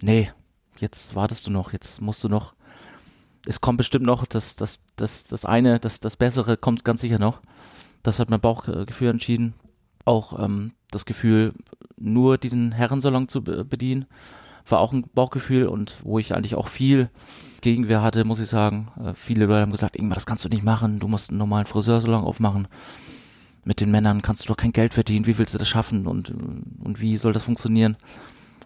nee, 0.00 0.30
jetzt 0.78 1.14
wartest 1.14 1.46
du 1.46 1.50
noch, 1.50 1.72
jetzt 1.72 2.00
musst 2.00 2.22
du 2.24 2.28
noch, 2.28 2.54
es 3.46 3.60
kommt 3.60 3.78
bestimmt 3.78 4.04
noch, 4.04 4.26
das, 4.26 4.56
das, 4.56 4.78
das, 4.96 5.24
das 5.24 5.44
eine, 5.44 5.80
das, 5.80 6.00
das 6.00 6.16
Bessere 6.16 6.56
kommt 6.56 6.84
ganz 6.84 7.00
sicher 7.00 7.18
noch. 7.18 7.40
Das 8.02 8.18
hat 8.18 8.30
mein 8.30 8.40
Bauchgefühl 8.40 9.10
entschieden. 9.10 9.54
Auch 10.04 10.38
ähm, 10.38 10.72
das 10.90 11.06
Gefühl, 11.06 11.52
nur 11.96 12.38
diesen 12.38 12.72
Herrensalon 12.72 13.28
zu 13.28 13.42
bedienen, 13.42 14.06
war 14.66 14.80
auch 14.80 14.92
ein 14.92 15.04
Bauchgefühl 15.14 15.66
und 15.66 15.96
wo 16.02 16.18
ich 16.18 16.34
eigentlich 16.34 16.54
auch 16.54 16.68
viel 16.68 17.10
Gegenwehr 17.60 18.02
hatte, 18.02 18.24
muss 18.24 18.40
ich 18.40 18.48
sagen. 18.48 18.88
Äh, 19.02 19.14
viele 19.14 19.46
Leute 19.46 19.62
haben 19.62 19.72
gesagt, 19.72 19.96
Ingmar, 19.96 20.14
das 20.14 20.26
kannst 20.26 20.44
du 20.44 20.48
nicht 20.48 20.62
machen, 20.62 21.00
du 21.00 21.08
musst 21.08 21.30
einen 21.30 21.38
normalen 21.38 21.66
Friseursalon 21.66 22.24
aufmachen. 22.24 22.68
Mit 23.64 23.80
den 23.80 23.90
Männern 23.90 24.22
kannst 24.22 24.42
du 24.42 24.48
doch 24.48 24.56
kein 24.56 24.72
Geld 24.72 24.94
verdienen, 24.94 25.26
wie 25.26 25.38
willst 25.38 25.54
du 25.54 25.58
das 25.58 25.68
schaffen 25.68 26.06
und, 26.06 26.30
und 26.30 27.00
wie 27.00 27.16
soll 27.16 27.32
das 27.32 27.44
funktionieren? 27.44 27.96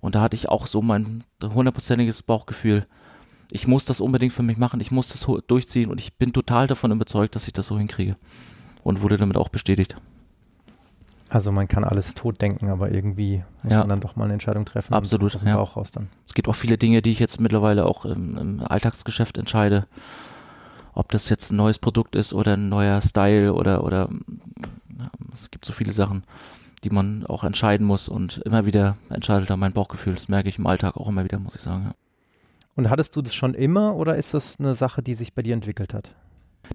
Und 0.00 0.14
da 0.14 0.22
hatte 0.22 0.36
ich 0.36 0.48
auch 0.48 0.66
so 0.66 0.80
mein 0.82 1.24
hundertprozentiges 1.42 2.22
Bauchgefühl. 2.22 2.86
Ich 3.50 3.66
muss 3.66 3.84
das 3.84 4.00
unbedingt 4.00 4.32
für 4.32 4.42
mich 4.42 4.56
machen, 4.56 4.80
ich 4.80 4.90
muss 4.90 5.08
das 5.08 5.26
durchziehen 5.46 5.90
und 5.90 6.00
ich 6.00 6.16
bin 6.16 6.32
total 6.32 6.66
davon 6.66 6.92
überzeugt, 6.92 7.36
dass 7.36 7.46
ich 7.46 7.52
das 7.52 7.66
so 7.66 7.78
hinkriege. 7.78 8.14
Und 8.82 9.02
wurde 9.02 9.16
damit 9.16 9.36
auch 9.36 9.48
bestätigt. 9.48 9.96
Also 11.28 11.50
man 11.50 11.66
kann 11.66 11.82
alles 11.82 12.14
tot 12.14 12.40
denken, 12.40 12.70
aber 12.70 12.92
irgendwie 12.92 13.42
muss 13.62 13.72
ja. 13.72 13.80
man 13.80 13.88
dann 13.88 14.00
doch 14.00 14.14
mal 14.14 14.24
eine 14.24 14.34
Entscheidung 14.34 14.64
treffen. 14.64 14.94
Absolut. 14.94 15.34
Aus 15.34 15.40
dem 15.40 15.48
ja. 15.48 15.56
Bauch 15.56 15.76
raus 15.76 15.90
dann. 15.90 16.08
Es 16.26 16.34
gibt 16.34 16.48
auch 16.48 16.54
viele 16.54 16.78
Dinge, 16.78 17.02
die 17.02 17.10
ich 17.10 17.18
jetzt 17.18 17.40
mittlerweile 17.40 17.84
auch 17.84 18.04
im, 18.04 18.36
im, 18.36 18.62
Alltagsgeschäft 18.62 19.36
entscheide. 19.36 19.86
Ob 20.94 21.10
das 21.10 21.28
jetzt 21.28 21.50
ein 21.50 21.56
neues 21.56 21.78
Produkt 21.78 22.14
ist 22.14 22.32
oder 22.32 22.54
ein 22.54 22.68
neuer 22.68 23.00
Style 23.00 23.52
oder, 23.52 23.82
oder 23.82 24.08
ja, 24.98 25.10
es 25.34 25.50
gibt 25.50 25.64
so 25.64 25.72
viele 25.72 25.92
Sachen, 25.92 26.22
die 26.84 26.90
man 26.90 27.26
auch 27.26 27.42
entscheiden 27.42 27.86
muss 27.86 28.08
und 28.08 28.38
immer 28.38 28.64
wieder 28.64 28.96
entscheidet 29.10 29.50
da 29.50 29.56
mein 29.56 29.72
Bauchgefühl. 29.72 30.14
Das 30.14 30.28
merke 30.28 30.48
ich 30.48 30.58
im 30.58 30.66
Alltag 30.66 30.96
auch 30.96 31.08
immer 31.08 31.24
wieder, 31.24 31.38
muss 31.38 31.56
ich 31.56 31.62
sagen. 31.62 31.86
Ja. 31.86 31.94
Und 32.76 32.88
hattest 32.88 33.16
du 33.16 33.22
das 33.22 33.34
schon 33.34 33.54
immer 33.54 33.96
oder 33.96 34.16
ist 34.16 34.32
das 34.32 34.60
eine 34.60 34.74
Sache, 34.74 35.02
die 35.02 35.14
sich 35.14 35.34
bei 35.34 35.42
dir 35.42 35.54
entwickelt 35.54 35.92
hat? 35.92 36.14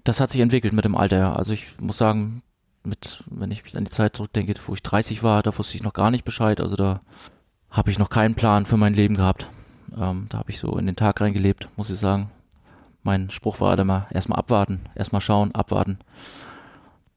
Das 0.04 0.20
hat 0.20 0.30
sich 0.30 0.40
entwickelt 0.40 0.72
mit 0.72 0.84
dem 0.84 0.96
Alter, 0.96 1.18
ja. 1.18 1.32
Also 1.32 1.52
ich 1.52 1.80
muss 1.80 1.96
sagen, 1.96 2.42
mit, 2.84 3.22
wenn 3.26 3.50
ich 3.50 3.62
mich 3.64 3.76
an 3.76 3.84
die 3.84 3.90
Zeit 3.90 4.16
zurückdenke, 4.16 4.54
wo 4.66 4.74
ich 4.74 4.82
30 4.82 5.22
war, 5.22 5.42
da 5.42 5.56
wusste 5.56 5.76
ich 5.76 5.82
noch 5.82 5.92
gar 5.92 6.10
nicht 6.10 6.24
Bescheid. 6.24 6.60
Also 6.60 6.76
da 6.76 7.00
habe 7.70 7.90
ich 7.90 7.98
noch 7.98 8.10
keinen 8.10 8.34
Plan 8.34 8.66
für 8.66 8.76
mein 8.76 8.94
Leben 8.94 9.16
gehabt. 9.16 9.46
Ähm, 9.98 10.26
da 10.28 10.38
habe 10.38 10.50
ich 10.50 10.58
so 10.58 10.76
in 10.78 10.86
den 10.86 10.96
Tag 10.96 11.20
reingelebt, 11.20 11.68
muss 11.76 11.90
ich 11.90 11.98
sagen. 11.98 12.30
Mein 13.02 13.30
Spruch 13.30 13.60
war 13.60 13.82
mal 13.84 14.06
erstmal 14.10 14.38
abwarten, 14.38 14.80
erstmal 14.94 15.20
schauen, 15.20 15.54
abwarten. 15.54 15.98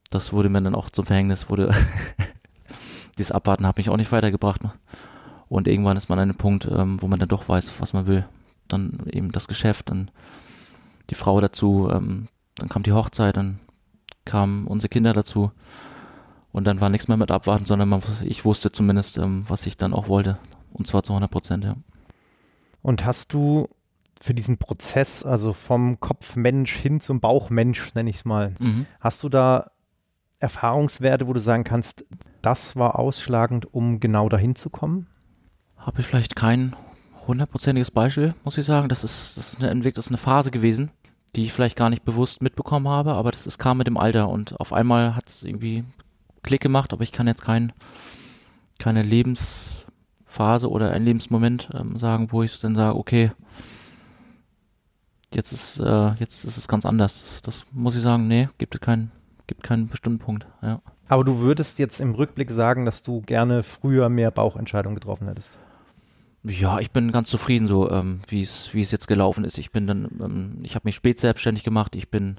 Das 0.10 0.34
wurde 0.34 0.50
mir 0.50 0.62
dann 0.62 0.76
auch 0.76 0.90
zum 0.90 1.06
Verhängnis, 1.06 1.50
wurde 1.50 1.74
dieses 3.18 3.32
Abwarten 3.32 3.68
hat 3.68 3.78
mich 3.78 3.90
auch 3.90 3.98
nicht 3.98 4.12
weitergebracht. 4.12 4.64
Ne? 4.64 4.72
Und 5.48 5.68
irgendwann 5.68 5.98
ist 5.98 6.10
man 6.10 6.20
an 6.20 6.30
einem 6.30 6.38
Punkt, 6.38 6.66
ähm, 6.66 7.02
wo 7.02 7.08
man 7.08 7.20
dann 7.20 7.30
doch 7.30 7.48
weiß, 7.48 7.74
was 7.80 7.94
man 7.94 8.08
will. 8.08 8.26
Dann 8.68 9.06
eben 9.12 9.32
das 9.32 9.48
Geschäft, 9.48 9.90
dann 9.90 10.10
die 11.10 11.16
Frau 11.16 11.40
dazu, 11.40 11.90
ähm, 11.92 12.28
dann 12.56 12.70
kam 12.70 12.84
die 12.84 12.94
Hochzeit, 12.94 13.38
dann 13.38 13.60
kamen 14.25 14.67
unsere 14.67 14.89
Kinder 14.89 15.13
dazu. 15.13 15.51
Und 16.51 16.65
dann 16.65 16.79
war 16.79 16.89
nichts 16.89 17.08
mehr 17.08 17.17
mit 17.17 17.32
abwarten, 17.32 17.65
sondern 17.65 17.89
man, 17.89 18.01
ich 18.24 18.46
wusste 18.46 18.72
zumindest, 18.72 19.17
ähm, 19.17 19.46
was 19.48 19.65
ich 19.65 19.77
dann 19.77 19.94
auch 19.94 20.08
wollte. 20.08 20.38
Und 20.72 20.88
zwar 20.88 21.03
zu 21.03 21.13
100 21.13 21.29
Prozent, 21.29 21.63
ja. 21.63 21.75
Und 22.82 23.05
hast 23.05 23.34
du 23.34 23.67
für 24.22 24.34
diesen 24.34 24.58
Prozess, 24.58 25.24
also 25.24 25.53
vom 25.53 26.00
Kopfmensch 26.00 26.74
hin 26.74 27.01
zum 27.01 27.20
Bauchmensch, 27.20 27.94
nenne 27.94 28.10
ich 28.10 28.17
es 28.17 28.25
mal, 28.25 28.55
mhm. 28.60 28.86
hast 29.00 29.22
du 29.24 29.29
da 29.29 29.72
Erfahrungswerte, 30.39 31.27
wo 31.27 31.34
du 31.34 31.41
sagen 31.41 31.63
kannst, 31.63 32.05
das 32.41 32.75
war 32.75 32.98
ausschlagend, 33.00 33.74
um 33.74 34.00
genau 34.00 34.29
dahin 34.29 34.55
zu 34.55 34.70
kommen? 34.70 35.08
Habe 35.77 36.01
ich 36.01 36.08
vielleicht 36.08 36.36
kein 36.36 36.75
hundertprozentiges 37.27 37.91
Beispiel, 37.91 38.34
muss 38.44 38.58
ich 38.58 38.65
sagen. 38.65 38.88
Das 38.88 39.03
ist, 39.03 39.38
das 39.38 39.53
ist 39.53 39.60
eine 39.60 39.70
Entwicklung, 39.70 39.96
das 39.96 40.05
ist 40.05 40.12
eine 40.12 40.17
Phase 40.17 40.51
gewesen 40.51 40.92
die 41.36 41.46
ich 41.46 41.54
vielleicht 41.54 41.76
gar 41.76 41.90
nicht 41.90 42.06
bewusst 42.06 42.42
mitbekommen 42.42 42.88
habe, 42.88 43.14
aber 43.14 43.32
das 43.32 43.46
ist, 43.46 43.58
kam 43.58 43.78
mit 43.78 43.88
dem 43.88 43.98
Alter 43.98 44.30
und 44.30 44.60
auf 44.60 44.74
einmal 44.74 45.16
hat 45.16 45.28
es 45.28 45.44
irgendwie 45.44 45.84
Klick 46.44 46.62
gemacht, 46.62 46.94
aber 46.94 47.04
ich 47.04 47.12
kann 47.12 47.28
jetzt 47.28 47.44
kein, 47.44 47.74
keine 48.80 49.04
Lebensphase 49.04 50.70
oder 50.70 50.92
ein 50.92 51.04
Lebensmoment 51.04 51.70
ähm, 51.74 51.98
sagen, 51.98 52.32
wo 52.32 52.44
ich 52.44 52.60
dann 52.60 52.76
sage, 52.76 52.98
okay, 52.98 53.32
jetzt 55.34 55.52
ist, 55.52 55.80
äh, 55.80 56.14
jetzt 56.20 56.46
ist 56.46 56.58
es 56.58 56.68
ganz 56.68 56.86
anders. 56.86 57.22
Das, 57.22 57.42
das 57.42 57.66
muss 57.72 57.96
ich 57.96 58.04
sagen, 58.04 58.28
nee, 58.28 58.48
gibt 58.58 58.76
es 58.76 58.82
keinen, 58.82 59.12
gibt 59.48 59.64
keinen 59.64 59.90
bestimmten 59.90 60.20
Punkt, 60.20 60.48
ja. 60.62 60.82
Aber 61.08 61.24
du 61.24 61.40
würdest 61.40 61.78
jetzt 61.78 62.02
im 62.02 62.16
Rückblick 62.16 62.50
sagen, 62.50 62.86
dass 62.86 63.04
du 63.04 63.22
gerne 63.22 63.62
früher 63.62 64.10
mehr 64.10 64.32
Bauchentscheidungen 64.32 64.96
getroffen 64.96 65.28
hättest? 65.28 65.60
Ja, 66.48 66.79
ich 66.79 66.92
bin 66.92 67.12
ganz 67.12 67.29
zufrieden 67.29 67.66
so, 67.66 67.90
ähm, 67.90 68.22
wie 68.27 68.42
es 68.42 68.72
wie 68.74 68.81
es 68.81 68.92
jetzt 68.92 69.08
gelaufen 69.08 69.46
ist. 69.46 69.58
Ich 69.58 69.72
bin 69.72 69.88
dann, 69.88 70.08
ähm, 70.20 70.60
ich 70.62 70.75
habe 70.75 70.88
mich 70.88 70.96
spät 70.96 71.18
selbstständig 71.20 71.64
gemacht. 71.64 71.96
Ich 71.96 72.10
bin, 72.10 72.38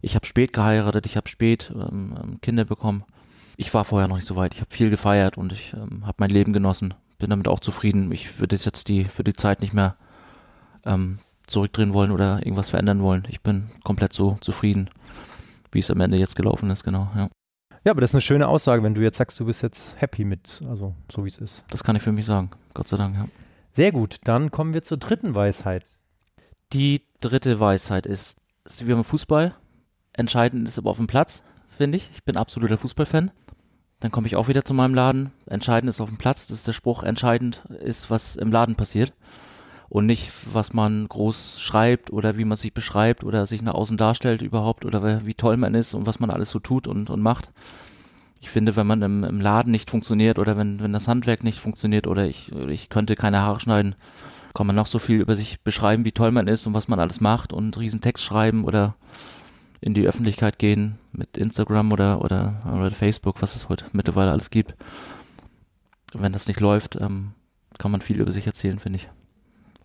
ich 0.00 0.14
habe 0.14 0.24
spät 0.24 0.54
geheiratet. 0.54 1.04
Ich 1.04 1.16
habe 1.16 1.28
spät 1.28 1.70
ähm, 1.74 2.16
ähm, 2.22 2.40
Kinder 2.40 2.64
bekommen. 2.64 3.04
Ich 3.56 3.72
war 3.74 3.84
vorher 3.84 4.08
noch 4.08 4.16
nicht 4.16 4.26
so 4.26 4.36
weit. 4.36 4.54
Ich 4.54 4.60
habe 4.60 4.74
viel 4.74 4.88
gefeiert 4.88 5.36
und 5.36 5.52
ich 5.52 5.74
ähm, 5.74 6.06
habe 6.06 6.16
mein 6.18 6.30
Leben 6.30 6.54
genossen. 6.54 6.94
Bin 7.18 7.30
damit 7.30 7.46
auch 7.46 7.60
zufrieden. 7.60 8.10
Ich 8.12 8.40
würde 8.40 8.56
jetzt 8.56 8.88
die 8.88 9.04
für 9.04 9.24
die 9.24 9.34
Zeit 9.34 9.60
nicht 9.60 9.74
mehr 9.74 9.96
ähm, 10.86 11.18
zurückdrehen 11.46 11.92
wollen 11.92 12.12
oder 12.12 12.38
irgendwas 12.38 12.70
verändern 12.70 13.02
wollen. 13.02 13.24
Ich 13.28 13.42
bin 13.42 13.70
komplett 13.84 14.14
so 14.14 14.38
zufrieden, 14.40 14.88
wie 15.70 15.80
es 15.80 15.90
am 15.90 16.00
Ende 16.00 16.16
jetzt 16.16 16.36
gelaufen 16.36 16.70
ist. 16.70 16.82
Genau. 16.82 17.10
Ja. 17.14 17.28
Ja, 17.84 17.90
aber 17.90 18.00
das 18.00 18.12
ist 18.12 18.14
eine 18.14 18.22
schöne 18.22 18.48
Aussage, 18.48 18.82
wenn 18.82 18.94
du 18.94 19.02
jetzt 19.02 19.18
sagst, 19.18 19.38
du 19.38 19.44
bist 19.44 19.62
jetzt 19.62 20.00
happy 20.00 20.24
mit, 20.24 20.62
also 20.68 20.94
so 21.12 21.24
wie 21.24 21.28
es 21.28 21.38
ist. 21.38 21.64
Das 21.68 21.84
kann 21.84 21.96
ich 21.96 22.02
für 22.02 22.12
mich 22.12 22.24
sagen, 22.24 22.50
Gott 22.72 22.88
sei 22.88 22.96
Dank, 22.96 23.16
ja. 23.16 23.28
Sehr 23.72 23.92
gut, 23.92 24.18
dann 24.24 24.50
kommen 24.50 24.72
wir 24.72 24.82
zur 24.82 24.96
dritten 24.96 25.34
Weisheit. 25.34 25.84
Die 26.72 27.02
dritte 27.20 27.60
Weisheit 27.60 28.06
ist, 28.06 28.38
ist 28.64 28.86
wie 28.86 28.92
beim 28.92 29.04
Fußball. 29.04 29.54
Entscheidend 30.14 30.66
ist 30.66 30.78
aber 30.78 30.90
auf 30.90 30.96
dem 30.96 31.08
Platz, 31.08 31.42
finde 31.76 31.96
ich. 31.98 32.08
Ich 32.14 32.24
bin 32.24 32.36
absoluter 32.36 32.78
Fußballfan. 32.78 33.30
Dann 34.00 34.10
komme 34.10 34.28
ich 34.28 34.36
auch 34.36 34.48
wieder 34.48 34.64
zu 34.64 34.72
meinem 34.74 34.94
Laden. 34.94 35.32
Entscheidend 35.46 35.90
ist 35.90 36.00
auf 36.00 36.08
dem 36.08 36.18
Platz. 36.18 36.46
Das 36.46 36.58
ist 36.58 36.66
der 36.66 36.72
Spruch. 36.72 37.02
Entscheidend 37.02 37.64
ist, 37.80 38.10
was 38.10 38.36
im 38.36 38.50
Laden 38.50 38.76
passiert 38.76 39.12
und 39.94 40.06
nicht, 40.06 40.32
was 40.52 40.72
man 40.72 41.06
groß 41.06 41.60
schreibt 41.60 42.12
oder 42.12 42.36
wie 42.36 42.44
man 42.44 42.56
sich 42.56 42.74
beschreibt 42.74 43.22
oder 43.22 43.46
sich 43.46 43.62
nach 43.62 43.74
außen 43.74 43.96
darstellt 43.96 44.42
überhaupt 44.42 44.84
oder 44.84 45.24
wie 45.24 45.34
toll 45.34 45.56
man 45.56 45.76
ist 45.76 45.94
und 45.94 46.04
was 46.04 46.18
man 46.18 46.30
alles 46.30 46.50
so 46.50 46.58
tut 46.58 46.88
und, 46.88 47.10
und 47.10 47.22
macht. 47.22 47.52
Ich 48.40 48.50
finde, 48.50 48.74
wenn 48.74 48.88
man 48.88 49.02
im, 49.02 49.22
im 49.22 49.40
Laden 49.40 49.70
nicht 49.70 49.90
funktioniert 49.90 50.40
oder 50.40 50.56
wenn, 50.56 50.80
wenn 50.80 50.92
das 50.92 51.06
Handwerk 51.06 51.44
nicht 51.44 51.60
funktioniert 51.60 52.08
oder 52.08 52.26
ich, 52.26 52.50
ich 52.50 52.88
könnte 52.88 53.14
keine 53.14 53.42
Haare 53.42 53.60
schneiden, 53.60 53.94
kann 54.52 54.66
man 54.66 54.74
noch 54.74 54.88
so 54.88 54.98
viel 54.98 55.20
über 55.20 55.36
sich 55.36 55.60
beschreiben, 55.60 56.04
wie 56.04 56.10
toll 56.10 56.32
man 56.32 56.48
ist 56.48 56.66
und 56.66 56.74
was 56.74 56.88
man 56.88 56.98
alles 56.98 57.20
macht 57.20 57.52
und 57.52 57.78
riesen 57.78 58.00
Text 58.00 58.24
schreiben 58.24 58.64
oder 58.64 58.96
in 59.80 59.94
die 59.94 60.08
Öffentlichkeit 60.08 60.58
gehen 60.58 60.98
mit 61.12 61.36
Instagram 61.36 61.92
oder, 61.92 62.20
oder, 62.20 62.64
oder 62.76 62.90
Facebook, 62.90 63.42
was 63.42 63.54
es 63.54 63.68
heute 63.68 63.84
mittlerweile 63.92 64.32
alles 64.32 64.50
gibt. 64.50 64.74
Wenn 66.12 66.32
das 66.32 66.48
nicht 66.48 66.58
läuft, 66.58 66.96
ähm, 67.00 67.30
kann 67.78 67.92
man 67.92 68.00
viel 68.00 68.20
über 68.20 68.32
sich 68.32 68.48
erzählen, 68.48 68.80
finde 68.80 68.96
ich. 68.96 69.08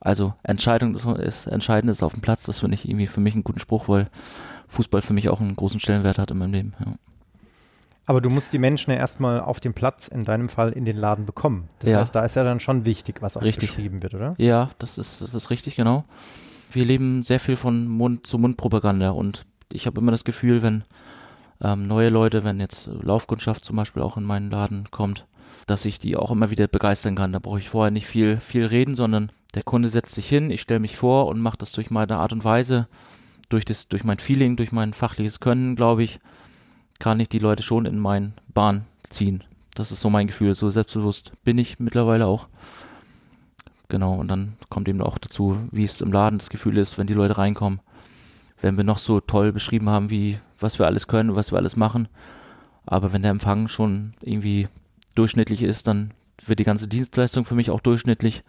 Also 0.02 0.34
Entscheidung 0.44 0.96
ist, 0.96 1.06
ist 1.06 1.48
entscheidend 1.48 1.92
ist 1.92 2.04
auf 2.04 2.14
dem 2.14 2.22
Platz. 2.22 2.44
Das 2.44 2.60
finde 2.60 2.76
ich 2.76 2.88
irgendwie 2.88 3.08
für 3.08 3.20
mich 3.20 3.34
einen 3.34 3.44
guten 3.44 3.60
Spruch, 3.60 3.90
weil 3.90 4.10
Fußball 4.70 5.02
für 5.02 5.14
mich 5.14 5.30
auch 5.30 5.42
einen 5.42 5.56
großen 5.56 5.80
Stellenwert 5.80 6.18
hat 6.18 6.32
in 6.32 6.38
meinem 6.38 6.54
Leben. 6.54 6.74
Ja. 6.80 6.94
Aber 8.06 8.22
du 8.22 8.30
musst 8.32 8.54
die 8.54 8.58
Menschen 8.58 8.92
ja 8.92 8.98
erstmal 8.98 9.40
auf 9.40 9.60
dem 9.60 9.76
Platz, 9.76 10.08
in 10.08 10.26
deinem 10.26 10.50
Fall 10.50 10.72
in 10.72 10.84
den 10.84 10.98
Laden 10.98 11.28
bekommen. 11.28 11.70
Das 11.78 11.92
ja. 11.92 12.00
heißt, 12.00 12.16
da 12.16 12.26
ist 12.26 12.36
ja 12.36 12.44
dann 12.44 12.60
schon 12.60 12.86
wichtig, 12.86 13.22
was 13.22 13.38
auch 13.38 13.44
richtig. 13.44 13.70
geschrieben 13.70 14.02
wird, 14.02 14.16
oder? 14.16 14.34
Ja, 14.40 14.70
das 14.80 14.98
ist, 14.98 15.22
das 15.22 15.36
ist 15.36 15.52
richtig, 15.52 15.76
genau. 15.76 16.06
Wir 16.72 16.86
leben 16.86 17.22
sehr 17.22 17.40
viel 17.40 17.56
von 17.56 17.88
Mund 17.88 18.26
zu 18.26 18.40
Mund 18.40 18.58
Propaganda 18.58 19.12
und 19.12 19.46
ich 19.72 19.86
habe 19.86 20.02
immer 20.02 20.10
das 20.10 20.24
Gefühl, 20.24 20.64
wenn 20.64 20.84
ähm, 21.62 21.88
neue 21.88 22.10
Leute, 22.10 22.44
wenn 22.44 22.60
jetzt 22.60 22.88
Laufkundschaft 22.88 23.64
zum 23.64 23.76
Beispiel 23.76 24.02
auch 24.02 24.18
in 24.18 24.24
meinen 24.24 24.50
Laden 24.50 24.90
kommt, 24.90 25.28
dass 25.69 25.86
ich 25.86 25.99
die 25.99 26.15
auch 26.15 26.32
immer 26.32 26.49
wieder 26.49 26.67
begeistern 26.67 27.15
kann. 27.15 27.32
Da 27.32 27.39
brauche 27.39 27.60
ich 27.60 27.69
vorher 27.69 27.91
nicht 27.91 28.08
viel, 28.08 28.38
viel 28.38 28.65
reden, 28.65 28.95
sondern 28.95 29.32
der 29.53 29.63
Kunde 29.63 29.89
setzt 29.89 30.15
sich 30.15 30.27
hin, 30.27 30.51
ich 30.51 30.62
stelle 30.62 30.79
mich 30.79 30.97
vor 30.97 31.27
und 31.27 31.39
mache 31.39 31.58
das 31.58 31.71
durch 31.71 31.91
meine 31.91 32.17
Art 32.17 32.34
und 32.34 32.43
Weise, 32.43 32.88
durch 33.49 33.65
das, 33.65 33.88
durch 33.88 34.03
mein 34.03 34.19
Feeling, 34.19 34.55
durch 34.55 34.71
mein 34.71 34.93
fachliches 34.93 35.39
Können, 35.39 35.75
glaube 35.75 36.03
ich, 36.03 36.19
kann 36.99 37.19
ich 37.19 37.29
die 37.29 37.39
Leute 37.39 37.63
schon 37.63 37.86
in 37.86 37.97
meine 37.97 38.34
Bahn 38.53 38.86
ziehen. 39.10 39.43
Das 39.73 39.91
ist 39.91 40.01
so 40.01 40.10
mein 40.10 40.27
Gefühl. 40.27 40.55
So 40.55 40.69
selbstbewusst 40.69 41.32
bin 41.43 41.58
ich 41.58 41.79
mittlerweile 41.79 42.27
auch. 42.27 42.47
Genau, 43.88 44.15
und 44.15 44.27
dann 44.27 44.53
kommt 44.69 44.88
eben 44.88 45.01
auch 45.01 45.17
dazu, 45.17 45.58
wie 45.71 45.84
es 45.84 46.01
im 46.01 46.12
Laden 46.12 46.38
das 46.38 46.49
Gefühl 46.49 46.77
ist, 46.77 46.97
wenn 46.97 47.08
die 47.08 47.13
Leute 47.13 47.38
reinkommen. 47.38 47.79
Wenn 48.62 48.77
wir 48.77 48.84
noch 48.84 48.99
so 48.99 49.19
toll 49.21 49.51
beschrieben 49.53 49.89
haben, 49.89 50.10
wie, 50.10 50.38
was 50.60 50.79
wir 50.79 50.86
alles 50.86 51.08
können, 51.08 51.36
was 51.36 51.51
wir 51.51 51.58
alles 51.58 51.75
machen. 51.75 52.08
Aber 52.86 53.13
wenn 53.13 53.21
der 53.21 53.32
Empfang 53.32 53.67
schon 53.67 54.13
irgendwie 54.21 54.67
durchschnittlich 55.15 55.62
ist, 55.63 55.88
dann 55.88 56.12
wird 56.45 56.60
die 56.60 56.63
ganze 56.63 56.88
Dienstleistung 56.88 57.45
für 57.45 57.56
mich 57.56 57.69
auch 57.72 57.82
durchschnittlich. 57.82 58.43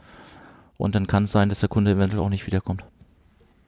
Und 0.76 0.94
dann 0.94 1.06
kann 1.06 1.24
es 1.24 1.32
sein, 1.32 1.48
dass 1.48 1.60
der 1.60 1.68
Kunde 1.68 1.92
eventuell 1.92 2.22
auch 2.22 2.28
nicht 2.30 2.46
wiederkommt. 2.46 2.84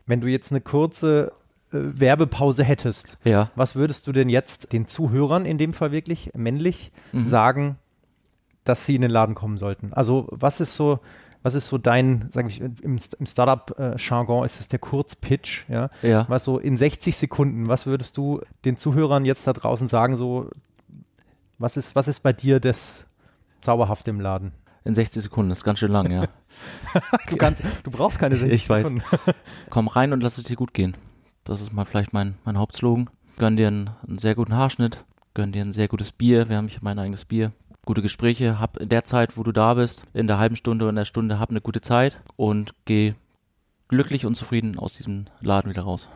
Wenn 0.06 0.20
du 0.20 0.28
jetzt 0.28 0.50
eine 0.50 0.60
kurze 0.60 1.32
Werbepause 1.70 2.64
hättest, 2.64 3.18
Ja. 3.24 3.50
was 3.54 3.74
würdest 3.76 4.06
du 4.06 4.12
denn 4.12 4.28
jetzt 4.28 4.72
den 4.72 4.86
Zuhörern, 4.86 5.44
in 5.46 5.58
dem 5.58 5.72
Fall 5.72 5.90
wirklich 5.92 6.30
männlich, 6.34 6.92
Mhm. 7.12 7.26
sagen, 7.26 7.78
dass 8.64 8.86
sie 8.86 8.94
in 8.94 9.02
den 9.02 9.10
Laden 9.10 9.34
kommen 9.34 9.58
sollten? 9.58 9.92
Also 9.92 10.26
was 10.30 10.60
ist 10.60 10.74
so, 10.74 11.00
was 11.42 11.54
ist 11.54 11.68
so 11.68 11.78
dein, 11.78 12.26
sag 12.30 12.46
ich, 12.46 12.60
im, 12.60 12.76
im 13.18 13.26
Startup-Jargon 13.26 14.44
ist 14.44 14.60
es 14.60 14.68
der 14.68 14.78
Kurzpitch, 14.78 15.66
ja? 15.68 15.90
Ja. 16.02 16.26
Was 16.28 16.44
so 16.44 16.58
in 16.58 16.76
60 16.76 17.16
Sekunden, 17.16 17.66
was 17.68 17.86
würdest 17.86 18.16
du 18.16 18.40
den 18.64 18.76
Zuhörern 18.76 19.24
jetzt 19.24 19.46
da 19.46 19.52
draußen 19.52 19.88
sagen, 19.88 20.16
so, 20.16 20.50
was 21.58 21.76
ist, 21.76 21.94
was 21.94 22.08
ist 22.08 22.20
bei 22.20 22.32
dir 22.32 22.60
das 22.60 23.06
Zauberhafte 23.60 24.10
im 24.10 24.20
Laden? 24.20 24.52
In 24.84 24.94
60 24.94 25.22
Sekunden, 25.22 25.50
das 25.50 25.58
ist 25.58 25.64
ganz 25.64 25.78
schön 25.78 25.92
lang, 25.92 26.10
ja. 26.10 26.26
Du 27.28 27.36
kannst, 27.36 27.62
du 27.84 27.90
brauchst 27.90 28.18
keine 28.18 28.36
60 28.36 28.52
Ich 28.52 28.68
weiß. 28.68 28.86
Sekunden. 28.88 29.04
Komm 29.70 29.86
rein 29.88 30.12
und 30.12 30.22
lass 30.22 30.38
es 30.38 30.44
dir 30.44 30.56
gut 30.56 30.74
gehen. 30.74 30.96
Das 31.44 31.60
ist 31.60 31.72
mal 31.72 31.84
vielleicht 31.84 32.12
mein, 32.12 32.34
mein 32.44 32.58
Hauptslogan. 32.58 33.08
Gönn 33.38 33.56
dir 33.56 33.68
einen, 33.68 33.90
einen 34.06 34.18
sehr 34.18 34.34
guten 34.34 34.54
Haarschnitt, 34.54 35.04
gönn 35.34 35.52
dir 35.52 35.62
ein 35.62 35.72
sehr 35.72 35.88
gutes 35.88 36.12
Bier. 36.12 36.48
Wir 36.48 36.56
haben 36.56 36.68
hier 36.68 36.80
mein 36.82 36.98
eigenes 36.98 37.24
Bier. 37.24 37.52
Gute 37.84 38.02
Gespräche, 38.02 38.60
hab 38.60 38.76
in 38.76 38.88
der 38.88 39.04
Zeit, 39.04 39.36
wo 39.36 39.42
du 39.42 39.50
da 39.52 39.74
bist, 39.74 40.04
in 40.12 40.26
der 40.26 40.38
halben 40.38 40.54
Stunde 40.56 40.84
oder 40.84 40.90
in 40.90 40.96
der 40.96 41.04
Stunde, 41.04 41.38
hab 41.40 41.50
eine 41.50 41.60
gute 41.60 41.80
Zeit 41.80 42.20
und 42.36 42.74
geh 42.84 43.14
glücklich 43.88 44.24
und 44.24 44.34
zufrieden 44.34 44.78
aus 44.78 44.94
diesem 44.94 45.26
Laden 45.40 45.70
wieder 45.70 45.82
raus. 45.82 46.08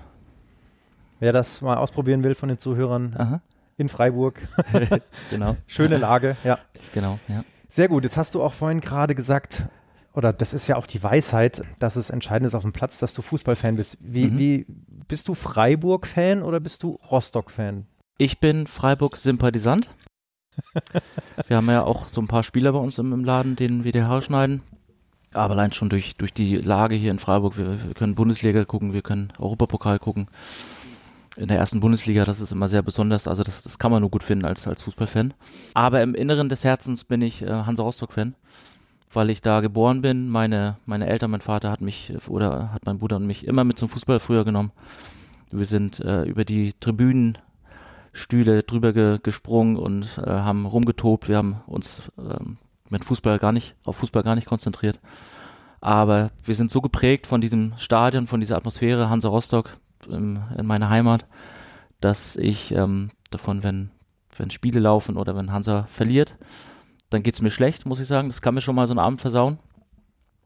Wer 1.19 1.33
das 1.33 1.63
mal 1.63 1.77
ausprobieren 1.77 2.23
will 2.25 2.35
von 2.35 2.49
den 2.49 2.59
Zuhörern 2.59 3.15
Aha, 3.17 3.41
in 3.77 3.89
Freiburg, 3.89 4.41
genau. 5.31 5.57
schöne 5.67 5.99
Lage, 5.99 6.37
ja. 6.45 6.59
Genau, 6.95 7.19
ja. 7.29 7.45
Sehr 7.69 7.89
gut. 7.89 8.05
Jetzt 8.05 8.17
hast 8.17 8.35
du 8.35 8.43
auch 8.43 8.55
vorhin 8.55 8.81
gerade 8.81 9.15
gesagt, 9.15 9.67
oder 10.15 10.33
das 10.33 10.55
ist 10.55 10.67
ja 10.67 10.77
auch 10.77 10.87
die 10.87 11.03
Weisheit, 11.03 11.63
dass 11.79 11.97
es 11.97 12.09
entscheidend 12.11 12.47
ist 12.49 12.55
auf 12.55 12.63
dem 12.63 12.73
Platz, 12.73 12.99
dass 12.99 13.13
du 13.13 13.21
Fußballfan 13.23 13.77
bist. 13.77 13.99
Wie, 14.01 14.27
Mhm. 14.29 14.39
wie 14.39 14.67
bist 15.09 15.29
du 15.29 15.35
Freiburg-Fan 15.35 16.43
oder 16.43 16.59
bist 16.61 16.83
du 16.83 16.99
Rostock-Fan? 17.11 17.87
Ich 18.19 18.41
bin 18.41 18.67
Freiburg-Sympathisant. 18.67 19.91
wir 21.49 21.57
haben 21.59 21.69
ja 21.69 21.83
auch 21.83 22.09
so 22.09 22.23
ein 22.23 22.29
paar 22.29 22.43
Spieler 22.43 22.73
bei 22.73 22.79
uns 22.79 22.99
im, 22.99 23.13
im 23.13 23.25
Laden, 23.25 23.57
denen 23.57 23.85
wir 23.85 23.93
die 23.93 24.03
Haare 24.05 24.23
schneiden. 24.23 24.63
Aber 25.35 25.53
allein 25.53 25.73
schon 25.75 25.91
durch, 25.91 26.15
durch 26.17 26.33
die 26.33 26.57
Lage 26.57 26.95
hier 26.95 27.11
in 27.11 27.19
Freiburg, 27.19 27.59
wir, 27.59 27.85
wir 27.87 27.95
können 27.95 28.15
Bundesliga 28.15 28.65
gucken, 28.65 28.95
wir 28.95 29.03
können 29.03 29.35
Europapokal 29.39 29.99
gucken. 29.99 30.29
In 31.37 31.49
der 31.49 31.59
ersten 31.59 31.81
Bundesliga, 31.81 32.25
das 32.25 32.41
ist 32.41 32.53
immer 32.53 32.69
sehr 32.69 32.83
besonders. 32.83 33.29
Also 33.29 33.43
das, 33.43 33.63
das 33.63 33.79
kann 33.79 33.91
man 33.91 34.01
nur 34.01 34.11
gut 34.11 34.23
finden 34.23 34.47
als, 34.47 34.67
als 34.67 34.83
Fußballfan. 34.83 35.35
Aber 35.75 36.03
im 36.03 36.15
Inneren 36.15 36.49
des 36.49 36.65
Herzens 36.65 37.05
bin 37.05 37.21
ich 37.21 37.43
äh, 37.43 37.51
Hansa 37.51 37.83
Rostock-Fan, 37.83 38.35
weil 39.13 39.29
ich 39.29 39.43
da 39.43 39.61
geboren 39.61 40.01
bin. 40.01 40.31
Meine, 40.31 40.79
meine 40.87 41.07
Eltern, 41.07 41.31
mein 41.31 41.43
Vater 41.43 41.71
hat 41.71 41.83
mich 41.83 42.11
äh, 42.11 42.29
oder 42.29 42.73
hat 42.73 42.87
mein 42.87 42.99
Bruder 42.99 43.17
und 43.17 43.27
mich 43.27 43.47
immer 43.47 43.65
mit 43.65 43.79
zum 43.79 43.91
Fußball 43.91 44.19
früher 44.19 44.45
genommen. 44.45 44.73
Wir 45.51 45.67
sind 45.67 46.01
äh, 46.01 46.23
über 46.25 46.45
die 46.45 46.73
Tribünen 46.81 47.37
Stühle 48.15 48.63
drüber 48.63 48.95
ge 48.95 49.19
gesprungen 49.23 49.77
und 49.77 50.19
äh, 50.19 50.31
haben 50.31 50.65
rumgetobt. 50.65 51.29
Wir 51.29 51.37
haben 51.37 51.57
uns 51.67 52.03
ähm, 52.19 52.57
mit 52.89 53.05
Fußball 53.05 53.39
gar 53.39 53.53
nicht, 53.53 53.77
auf 53.85 53.97
Fußball 53.97 54.23
gar 54.23 54.35
nicht 54.35 54.47
konzentriert. 54.47 55.01
Aber 55.83 56.31
wir 56.43 56.55
sind 56.55 56.71
so 56.71 56.81
geprägt 56.81 57.27
von 57.27 57.43
diesem 57.43 57.75
Stadion, 57.77 58.27
von 58.27 58.41
dieser 58.41 58.57
Atmosphäre 58.57 59.11
Hansa 59.11 59.29
Rostock 59.29 59.77
im, 60.09 60.43
in 60.57 60.67
meiner 60.67 60.91
Heimat, 60.91 61.27
dass 62.01 62.37
ich 62.37 62.73
ähm, 62.73 63.11
davon, 63.31 63.63
wenn, 63.63 63.91
wenn 64.37 64.51
Spiele 64.51 64.81
laufen 64.81 65.17
oder 65.17 65.37
wenn 65.37 65.53
Hansa 65.53 65.85
verliert, 65.91 66.37
dann 67.11 67.23
geht's 67.23 67.41
mir 67.43 67.51
schlecht, 67.51 67.87
muss 67.87 68.01
ich 68.01 68.09
sagen. 68.09 68.29
Das 68.29 68.43
kann 68.43 68.55
mir 68.55 68.61
schon 68.61 68.75
mal 68.75 68.87
so 68.87 68.93
einen 68.93 68.99
Abend 68.99 69.21
versauen. 69.21 69.59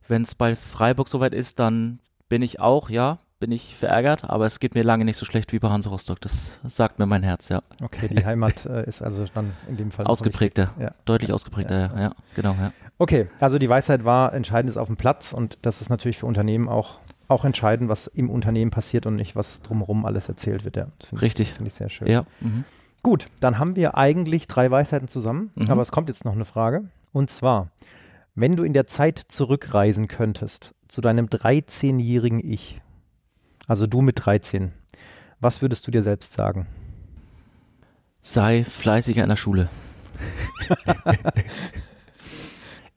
Wenn 0.09 0.23
es 0.23 0.35
bei 0.35 0.57
Freiburg 0.57 1.09
soweit 1.09 1.35
ist, 1.35 1.59
dann 1.59 2.01
bin 2.29 2.43
ich 2.43 2.61
auch, 2.61 2.91
ja, 2.91 3.19
bin 3.41 3.53
ich 3.53 3.75
verärgert, 3.75 4.25
aber 4.25 4.45
es 4.45 4.61
geht 4.61 4.75
mir 4.75 4.85
lange 4.85 5.05
nicht 5.07 5.17
so 5.17 5.25
schlecht 5.25 5.53
wie 5.53 5.59
bei 5.59 5.71
Hansa 5.71 5.89
Rostock. 5.89 6.21
Das, 6.21 6.59
sagt 6.65 6.99
mir 6.99 7.07
mein 7.07 7.23
Herz, 7.23 7.49
ja. 7.49 7.63
Okay, 7.83 8.09
die 8.09 8.25
Heimat 8.25 8.67
äh, 8.67 8.87
ist 8.87 9.01
also 9.03 9.25
dann 9.33 9.53
in 9.67 9.79
dem 9.79 9.91
Fall 9.91 10.07
Ausgeprägter, 10.07 10.75
Ja. 10.79 10.93
deutlich 11.07 11.33
ausgeprägter, 11.33 11.91
ja, 11.95 12.01
ja, 12.01 12.13
genau, 12.35 12.53
ja. 12.61 12.73
Okay, 12.99 13.29
also 13.41 13.59
die 13.59 13.69
Weisheit 13.71 14.05
war, 14.05 14.35
entscheidend 14.35 14.69
ist 14.71 14.77
auf 14.77 14.89
dem 14.89 14.99
Platz 14.99 15.33
und 15.33 15.57
das 15.63 15.81
ist 15.81 15.89
natürlich 15.89 16.19
für 16.19 16.27
Unternehmen 16.27 16.69
auch, 16.69 16.99
auch 17.31 17.45
entscheidend, 17.45 17.89
was 17.89 18.07
im 18.07 18.29
Unternehmen 18.31 18.71
passiert 18.71 19.07
und 19.07 19.17
nicht, 19.17 19.37
was 19.37 19.63
drumherum 19.63 20.05
alles 20.07 20.29
erzählt 20.29 20.65
wird. 20.65 20.77
Ja, 20.77 20.89
das 20.99 21.09
finde 21.09 21.23
Richtig. 21.23 21.51
Ich, 21.51 21.55
finde 21.55 21.69
ich 21.69 21.75
sehr 21.75 21.89
schön. 21.89 22.09
Ja, 22.09 22.25
mhm. 22.41 22.65
Gut, 23.03 23.27
dann 23.41 23.59
haben 23.59 23.77
wir 23.77 23.97
eigentlich 23.97 24.47
drei 24.47 24.71
Weisheiten 24.71 25.09
zusammen, 25.09 25.51
Mhm. 25.55 25.71
aber 25.71 25.83
es 25.83 25.91
kommt 25.93 26.09
jetzt 26.09 26.25
noch 26.25 26.35
eine 26.35 26.45
Frage. 26.45 26.85
Und 27.13 27.31
zwar, 27.31 27.71
wenn 28.35 28.57
du 28.57 28.63
in 28.63 28.73
der 28.75 28.87
Zeit 28.87 29.19
zurückreisen 29.29 30.07
könntest 30.07 30.75
zu 30.89 31.01
deinem 31.01 31.27
13-jährigen 31.27 32.41
Ich, 32.45 32.81
also 33.67 33.87
du 33.87 34.03
mit 34.03 34.25
13, 34.25 34.73
was 35.41 35.63
würdest 35.63 35.87
du 35.87 35.91
dir 35.91 36.03
selbst 36.03 36.33
sagen? 36.35 36.67
sei 38.23 38.65
fleißiger 38.65 39.23
in 39.23 39.31
der 39.31 39.37
Schule. 39.37 39.71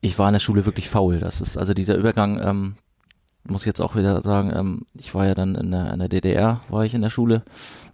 ich 0.02 0.18
war 0.18 0.28
in 0.28 0.34
der 0.34 0.40
Schule 0.40 0.66
wirklich 0.66 0.90
faul. 0.90 1.18
Das 1.18 1.40
ist 1.40 1.56
also 1.56 1.72
dieser 1.74 1.96
Übergang, 1.96 2.38
ähm, 2.42 2.74
muss 3.44 3.62
ich 3.62 3.66
jetzt 3.66 3.80
auch 3.80 3.94
wieder 3.96 4.20
sagen, 4.20 4.52
ähm, 4.54 4.86
ich 4.94 5.14
war 5.14 5.26
ja 5.26 5.34
dann 5.34 5.54
in 5.54 5.70
der, 5.70 5.92
in 5.92 5.98
der 5.98 6.08
DDR, 6.08 6.60
war 6.68 6.84
ich 6.84 6.94
in 6.94 7.02
der 7.02 7.10
Schule, 7.10 7.42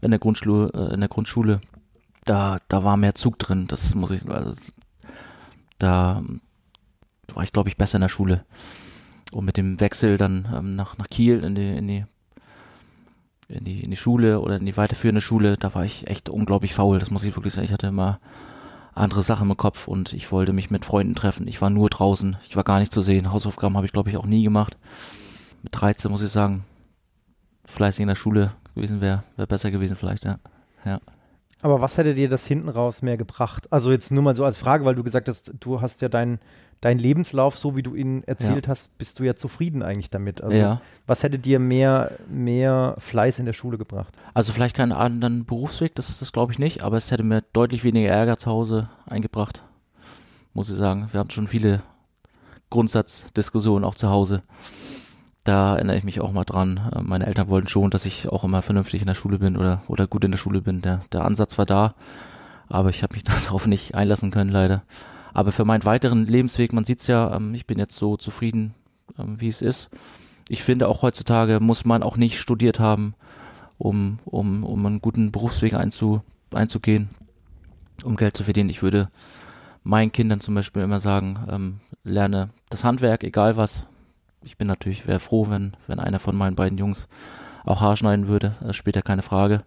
in 0.00 0.10
der 0.10 0.20
Grundschule, 0.20 0.70
äh, 0.74 0.94
in 0.94 1.00
der 1.00 1.08
Grundschule. 1.08 1.60
Da, 2.24 2.58
da 2.68 2.84
war 2.84 2.96
mehr 2.96 3.14
Zug 3.14 3.38
drin. 3.38 3.66
Das 3.66 3.94
muss 3.94 4.10
ich, 4.10 4.28
also 4.28 4.54
da 5.78 6.18
ähm, 6.18 6.40
war 7.34 7.42
ich 7.42 7.52
glaube 7.52 7.68
ich 7.68 7.76
besser 7.76 7.96
in 7.96 8.02
der 8.02 8.08
Schule. 8.08 8.44
Und 9.32 9.44
mit 9.44 9.56
dem 9.56 9.80
Wechsel 9.80 10.16
dann 10.16 10.48
ähm, 10.54 10.76
nach, 10.76 10.98
nach 10.98 11.08
Kiel 11.08 11.42
in 11.44 11.54
die, 11.54 11.68
in 11.76 11.88
die 11.88 12.04
in 13.50 13.64
die, 13.64 13.80
in 13.80 13.90
die 13.90 13.96
Schule 13.96 14.40
oder 14.40 14.56
in 14.56 14.66
die 14.66 14.76
weiterführende 14.76 15.20
Schule, 15.20 15.56
da 15.56 15.74
war 15.74 15.84
ich 15.84 16.06
echt 16.06 16.28
unglaublich 16.28 16.74
faul, 16.74 17.00
das 17.00 17.10
muss 17.10 17.24
ich 17.24 17.36
wirklich 17.36 17.54
sagen. 17.54 17.64
Ich 17.64 17.72
hatte 17.72 17.88
immer 17.88 18.20
andere 18.94 19.22
Sachen 19.22 19.50
im 19.50 19.56
Kopf 19.56 19.88
und 19.88 20.12
ich 20.12 20.30
wollte 20.30 20.52
mich 20.52 20.70
mit 20.70 20.84
Freunden 20.84 21.14
treffen. 21.14 21.48
Ich 21.48 21.60
war 21.60 21.70
nur 21.70 21.90
draußen, 21.90 22.36
ich 22.48 22.56
war 22.56 22.64
gar 22.64 22.78
nicht 22.78 22.92
zu 22.92 23.02
sehen. 23.02 23.32
Hausaufgaben 23.32 23.76
habe 23.76 23.86
ich, 23.86 23.92
glaube 23.92 24.10
ich, 24.10 24.16
auch 24.16 24.26
nie 24.26 24.42
gemacht. 24.42 24.76
Mit 25.62 25.81
13 25.81 26.11
muss 26.11 26.23
ich 26.23 26.31
sagen, 26.31 26.64
fleißig 27.66 28.03
in 28.03 28.09
der 28.09 28.14
Schule 28.14 28.53
gewesen 28.75 29.01
wäre, 29.01 29.25
wäre 29.37 29.46
besser 29.46 29.70
gewesen 29.70 29.96
vielleicht, 29.96 30.25
ja. 30.25 30.38
Ja. 30.85 31.01
Aber 31.62 31.83
was 31.83 31.99
hätte 31.99 32.14
dir 32.14 32.29
das 32.29 32.46
hinten 32.46 32.70
raus 32.70 33.03
mehr 33.03 33.18
gebracht? 33.18 33.70
Also 33.70 33.90
jetzt 33.92 34.11
nur 34.11 34.23
mal 34.23 34.35
so 34.35 34.44
als 34.44 34.59
Frage, 34.59 34.85
weil 34.87 34.94
du 34.94 35.03
gesagt 35.03 35.29
hast, 35.29 35.53
du 35.61 35.81
hast 35.83 36.01
ja 36.01 36.09
deinen 36.09 36.40
dein 36.81 36.99
Lebenslauf, 36.99 37.59
so 37.59 37.77
wie 37.77 37.83
du 37.83 37.94
ihn 37.94 38.25
erzählt 38.25 38.66
hast, 38.68 38.96
bist 38.96 39.18
du 39.18 39.25
ja 39.25 39.37
zufrieden 39.37 39.83
eigentlich 39.83 40.11
damit. 40.11 40.42
Also 40.42 40.57
ja. 40.57 40.81
was 41.07 41.23
hätte 41.23 41.38
dir 41.38 41.59
mehr, 41.59 42.12
mehr 42.29 42.94
Fleiß 42.99 43.38
in 43.38 43.46
der 43.46 43.53
Schule 43.53 43.77
gebracht? 43.77 44.14
Also 44.33 44.53
vielleicht 44.53 44.77
keinen 44.77 44.92
anderen 44.92 45.44
Berufsweg, 45.44 45.94
das, 45.94 46.18
das 46.18 46.33
glaube 46.33 46.53
ich 46.53 46.59
nicht, 46.59 46.83
aber 46.83 46.96
es 46.96 47.11
hätte 47.11 47.23
mir 47.23 47.42
deutlich 47.53 47.85
weniger 47.85 48.09
Ärger 48.09 48.38
zu 48.38 48.51
Hause 48.51 48.88
eingebracht, 49.07 49.62
muss 50.55 50.70
ich 50.70 50.77
sagen. 50.77 51.11
Wir 51.12 51.20
hatten 51.20 51.31
schon 51.31 51.49
viele 51.49 51.83
Grundsatzdiskussionen 52.70 53.85
auch 53.85 53.94
zu 53.94 54.09
Hause. 54.09 54.42
Da 55.50 55.74
erinnere 55.74 55.96
ich 55.96 56.04
mich 56.04 56.20
auch 56.20 56.30
mal 56.30 56.44
dran. 56.44 56.92
Äh, 56.94 57.02
Meine 57.02 57.26
Eltern 57.26 57.48
wollten 57.48 57.66
schon, 57.66 57.90
dass 57.90 58.04
ich 58.04 58.28
auch 58.28 58.44
immer 58.44 58.62
vernünftig 58.62 59.00
in 59.00 59.08
der 59.08 59.16
Schule 59.16 59.40
bin 59.40 59.56
oder, 59.56 59.82
oder 59.88 60.06
gut 60.06 60.22
in 60.22 60.30
der 60.30 60.38
Schule 60.38 60.60
bin. 60.60 60.80
Der, 60.80 61.00
der 61.10 61.24
Ansatz 61.24 61.58
war 61.58 61.66
da, 61.66 61.94
aber 62.68 62.90
ich 62.90 63.02
habe 63.02 63.14
mich 63.14 63.24
darauf 63.46 63.66
nicht 63.66 63.96
einlassen 63.96 64.30
können, 64.30 64.52
leider. 64.52 64.84
Aber 65.34 65.50
für 65.50 65.64
meinen 65.64 65.84
weiteren 65.84 66.24
Lebensweg, 66.24 66.72
man 66.72 66.84
sieht's 66.84 67.08
ja, 67.08 67.34
ähm, 67.34 67.52
ich 67.52 67.66
bin 67.66 67.80
jetzt 67.80 67.96
so 67.96 68.16
zufrieden, 68.16 68.74
ähm, 69.18 69.40
wie 69.40 69.48
es 69.48 69.60
ist. 69.60 69.90
Ich 70.48 70.62
finde 70.62 70.86
auch 70.86 71.02
heutzutage 71.02 71.58
muss 71.58 71.84
man 71.84 72.04
auch 72.04 72.16
nicht 72.16 72.38
studiert 72.38 72.78
haben, 72.78 73.14
um, 73.76 74.20
um, 74.26 74.62
um 74.62 74.86
einen 74.86 75.00
guten 75.00 75.32
Berufsweg 75.32 75.74
einzu, 75.74 76.22
einzugehen, 76.54 77.08
um 78.04 78.14
Geld 78.14 78.36
zu 78.36 78.44
verdienen. 78.44 78.70
Ich 78.70 78.84
würde 78.84 79.08
meinen 79.82 80.12
Kindern 80.12 80.38
zum 80.38 80.54
Beispiel 80.54 80.82
immer 80.82 81.00
sagen, 81.00 81.40
ähm, 81.50 81.80
lerne 82.04 82.50
das 82.68 82.84
Handwerk, 82.84 83.24
egal 83.24 83.56
was. 83.56 83.88
Ich 84.42 84.57
bin 84.57 84.68
natürlich, 84.68 85.07
wäre 85.07 85.20
froh, 85.20 85.48
wenn, 85.50 85.76
wenn 85.87 86.00
einer 86.00 86.18
von 86.18 86.37
meinen 86.37 86.57
beiden 86.57 86.79
Jungs 86.79 87.09
auch 87.64 87.81
Haar 87.81 87.96
schneiden 87.96 88.29
würde, 88.29 88.55
äh, 88.66 88.72
später 88.72 89.03
keine 89.03 89.22
Frage. 89.22 89.64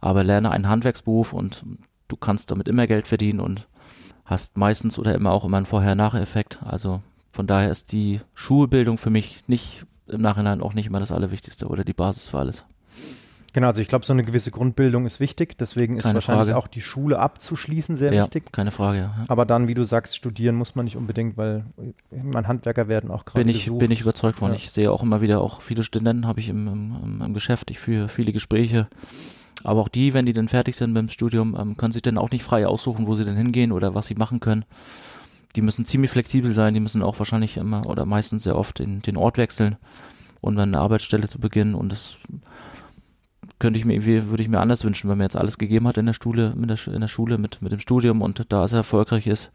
Aber 0.00 0.24
lerne 0.24 0.50
einen 0.50 0.68
Handwerksberuf 0.68 1.32
und 1.32 1.64
du 2.08 2.16
kannst 2.16 2.50
damit 2.50 2.68
immer 2.68 2.86
Geld 2.86 3.08
verdienen 3.08 3.40
und 3.40 3.66
hast 4.24 4.56
meistens 4.56 4.98
oder 4.98 5.14
immer 5.14 5.32
auch 5.32 5.44
immer 5.44 5.58
einen 5.58 5.66
Vorher-Nachher-Effekt. 5.66 6.60
Also 6.64 7.02
von 7.32 7.46
daher 7.46 7.70
ist 7.70 7.92
die 7.92 8.20
Schulbildung 8.34 8.98
für 8.98 9.10
mich 9.10 9.44
nicht 9.46 9.86
im 10.06 10.20
Nachhinein 10.20 10.60
auch 10.60 10.74
nicht 10.74 10.86
immer 10.86 11.00
das 11.00 11.12
Allerwichtigste 11.12 11.66
oder 11.66 11.84
die 11.84 11.94
Basis 11.94 12.28
für 12.28 12.38
alles. 12.38 12.64
Genau, 13.54 13.68
also 13.68 13.80
ich 13.80 13.86
glaube, 13.86 14.04
so 14.04 14.12
eine 14.12 14.24
gewisse 14.24 14.50
Grundbildung 14.50 15.06
ist 15.06 15.20
wichtig, 15.20 15.56
deswegen 15.56 15.96
ist 15.96 16.02
Keine 16.02 16.16
wahrscheinlich 16.16 16.48
Frage. 16.48 16.56
auch 16.58 16.66
die 16.66 16.80
Schule 16.80 17.20
abzuschließen 17.20 17.96
sehr 17.96 18.12
ja, 18.12 18.24
wichtig. 18.24 18.50
keine 18.50 18.72
Frage. 18.72 18.98
Ja. 18.98 19.14
Aber 19.28 19.46
dann, 19.46 19.68
wie 19.68 19.74
du 19.74 19.84
sagst, 19.84 20.16
studieren 20.16 20.56
muss 20.56 20.74
man 20.74 20.86
nicht 20.86 20.96
unbedingt, 20.96 21.36
weil 21.36 21.64
man 22.10 22.48
Handwerker 22.48 22.88
werden 22.88 23.12
auch 23.12 23.24
gerade 23.24 23.38
Bin 23.44 23.48
ich, 23.48 23.66
gesucht. 23.66 23.78
bin 23.78 23.92
ich 23.92 24.00
überzeugt 24.00 24.40
von. 24.40 24.50
Ja. 24.50 24.56
Ich 24.56 24.72
sehe 24.72 24.90
auch 24.90 25.04
immer 25.04 25.20
wieder 25.20 25.40
auch 25.40 25.60
viele 25.62 25.84
Studenten 25.84 26.26
habe 26.26 26.40
ich 26.40 26.48
im, 26.48 26.66
im, 26.66 27.22
im 27.24 27.32
Geschäft. 27.32 27.70
Ich 27.70 27.78
führe 27.78 28.08
viele 28.08 28.32
Gespräche. 28.32 28.88
Aber 29.62 29.82
auch 29.82 29.88
die, 29.88 30.14
wenn 30.14 30.26
die 30.26 30.32
dann 30.32 30.48
fertig 30.48 30.74
sind 30.74 30.92
mit 30.92 31.02
dem 31.02 31.08
Studium, 31.10 31.56
ähm, 31.56 31.76
können 31.76 31.92
sich 31.92 32.02
dann 32.02 32.18
auch 32.18 32.32
nicht 32.32 32.42
frei 32.42 32.66
aussuchen, 32.66 33.06
wo 33.06 33.14
sie 33.14 33.24
denn 33.24 33.36
hingehen 33.36 33.70
oder 33.70 33.94
was 33.94 34.08
sie 34.08 34.16
machen 34.16 34.40
können. 34.40 34.64
Die 35.54 35.62
müssen 35.62 35.84
ziemlich 35.84 36.10
flexibel 36.10 36.56
sein. 36.56 36.74
Die 36.74 36.80
müssen 36.80 37.04
auch 37.04 37.20
wahrscheinlich 37.20 37.56
immer 37.56 37.86
oder 37.86 38.04
meistens 38.04 38.42
sehr 38.42 38.56
oft 38.56 38.80
den, 38.80 39.00
den 39.02 39.16
Ort 39.16 39.38
wechseln 39.38 39.76
und 40.40 40.56
dann 40.56 40.74
eine 40.74 40.82
Arbeitsstelle 40.82 41.28
zu 41.28 41.38
beginnen. 41.38 41.76
Und 41.76 41.92
das 41.92 42.18
könnte 43.64 43.78
ich 43.78 43.86
mir 43.86 43.94
irgendwie, 43.94 44.28
würde 44.28 44.42
ich 44.42 44.50
mir 44.50 44.60
anders 44.60 44.84
wünschen, 44.84 45.08
wenn 45.08 45.16
man 45.16 45.24
jetzt 45.24 45.36
alles 45.36 45.56
gegeben 45.56 45.88
hat 45.88 45.96
in 45.96 46.04
der 46.04 46.12
Schule, 46.12 46.52
in 46.54 46.68
der, 46.68 46.76
in 46.86 47.00
der 47.00 47.08
Schule 47.08 47.38
mit, 47.38 47.62
mit 47.62 47.72
dem 47.72 47.80
Studium 47.80 48.20
und 48.20 48.52
da 48.52 48.62
es 48.62 48.74
erfolgreich 48.74 49.26
ist, 49.26 49.50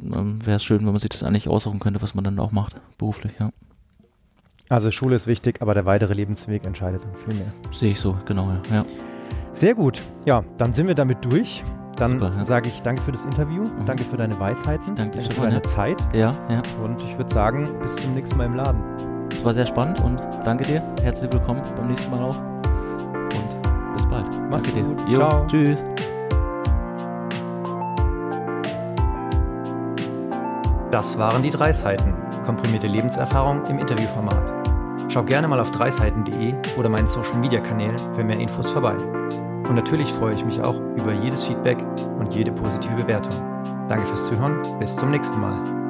ähm, 0.00 0.38
wäre 0.46 0.58
es 0.58 0.62
schön, 0.62 0.78
wenn 0.82 0.92
man 0.92 1.00
sich 1.00 1.08
das 1.08 1.24
eigentlich 1.24 1.48
aussuchen 1.48 1.80
könnte, 1.80 2.00
was 2.00 2.14
man 2.14 2.22
dann 2.22 2.38
auch 2.38 2.52
macht, 2.52 2.76
beruflich, 2.98 3.32
ja. 3.40 3.50
Also 4.68 4.92
Schule 4.92 5.16
ist 5.16 5.26
wichtig, 5.26 5.60
aber 5.60 5.74
der 5.74 5.84
weitere 5.84 6.14
Lebensweg 6.14 6.64
entscheidet 6.64 7.02
dann 7.02 7.16
viel 7.16 7.34
mehr. 7.34 7.52
Sehe 7.72 7.90
ich 7.90 7.98
so, 7.98 8.16
genau, 8.24 8.52
ja. 8.70 8.84
Sehr 9.52 9.74
gut. 9.74 10.00
Ja, 10.24 10.44
dann 10.56 10.72
sind 10.72 10.86
wir 10.86 10.94
damit 10.94 11.24
durch. 11.24 11.64
Dann 11.96 12.20
ja. 12.20 12.44
sage 12.44 12.68
ich 12.68 12.82
danke 12.82 13.02
für 13.02 13.10
das 13.10 13.24
Interview, 13.24 13.64
mhm. 13.64 13.84
danke 13.84 14.04
für 14.04 14.16
deine 14.16 14.38
Weisheiten, 14.38 14.94
danke, 14.94 15.18
danke 15.18 15.34
für 15.34 15.40
deine 15.40 15.56
ja. 15.56 15.62
Zeit. 15.64 16.00
Ja, 16.14 16.30
ja. 16.48 16.62
Und 16.84 17.02
ich 17.02 17.18
würde 17.18 17.34
sagen, 17.34 17.68
bis 17.82 17.96
zum 17.96 18.14
nächsten 18.14 18.36
Mal 18.36 18.46
im 18.46 18.54
Laden. 18.54 18.80
Es 19.32 19.44
war 19.44 19.54
sehr 19.54 19.66
spannend 19.66 19.98
und 20.04 20.20
danke 20.44 20.62
dir. 20.62 20.80
Herzlich 21.02 21.32
willkommen 21.32 21.62
beim 21.76 21.88
nächsten 21.88 22.08
Mal 22.12 22.22
auch. 22.22 22.51
Bald. 24.12 24.50
Mach's 24.50 24.62
danke 24.64 24.82
gut. 24.82 25.00
dir. 25.00 25.12
Jo, 25.12 25.18
Ciao. 25.18 25.46
Tschüss. 25.46 25.84
Das 30.90 31.18
waren 31.18 31.42
die 31.42 31.50
drei 31.50 31.72
Seiten. 31.72 32.14
Komprimierte 32.44 32.86
Lebenserfahrung 32.86 33.64
im 33.66 33.78
Interviewformat. 33.78 34.52
Schau 35.08 35.22
gerne 35.22 35.48
mal 35.48 35.60
auf 35.60 35.70
dreiseiten.de 35.70 36.54
oder 36.76 36.88
meinen 36.88 37.08
Social 37.08 37.36
Media 37.36 37.60
Kanälen 37.60 37.96
für 38.14 38.24
mehr 38.24 38.38
Infos 38.38 38.70
vorbei. 38.70 38.96
Und 39.68 39.74
natürlich 39.74 40.12
freue 40.12 40.34
ich 40.34 40.44
mich 40.44 40.60
auch 40.60 40.78
über 40.96 41.12
jedes 41.12 41.44
Feedback 41.44 41.78
und 42.18 42.34
jede 42.34 42.52
positive 42.52 42.94
Bewertung. 42.94 43.32
Danke 43.88 44.06
fürs 44.06 44.26
Zuhören, 44.26 44.60
bis 44.78 44.96
zum 44.96 45.10
nächsten 45.10 45.40
Mal. 45.40 45.81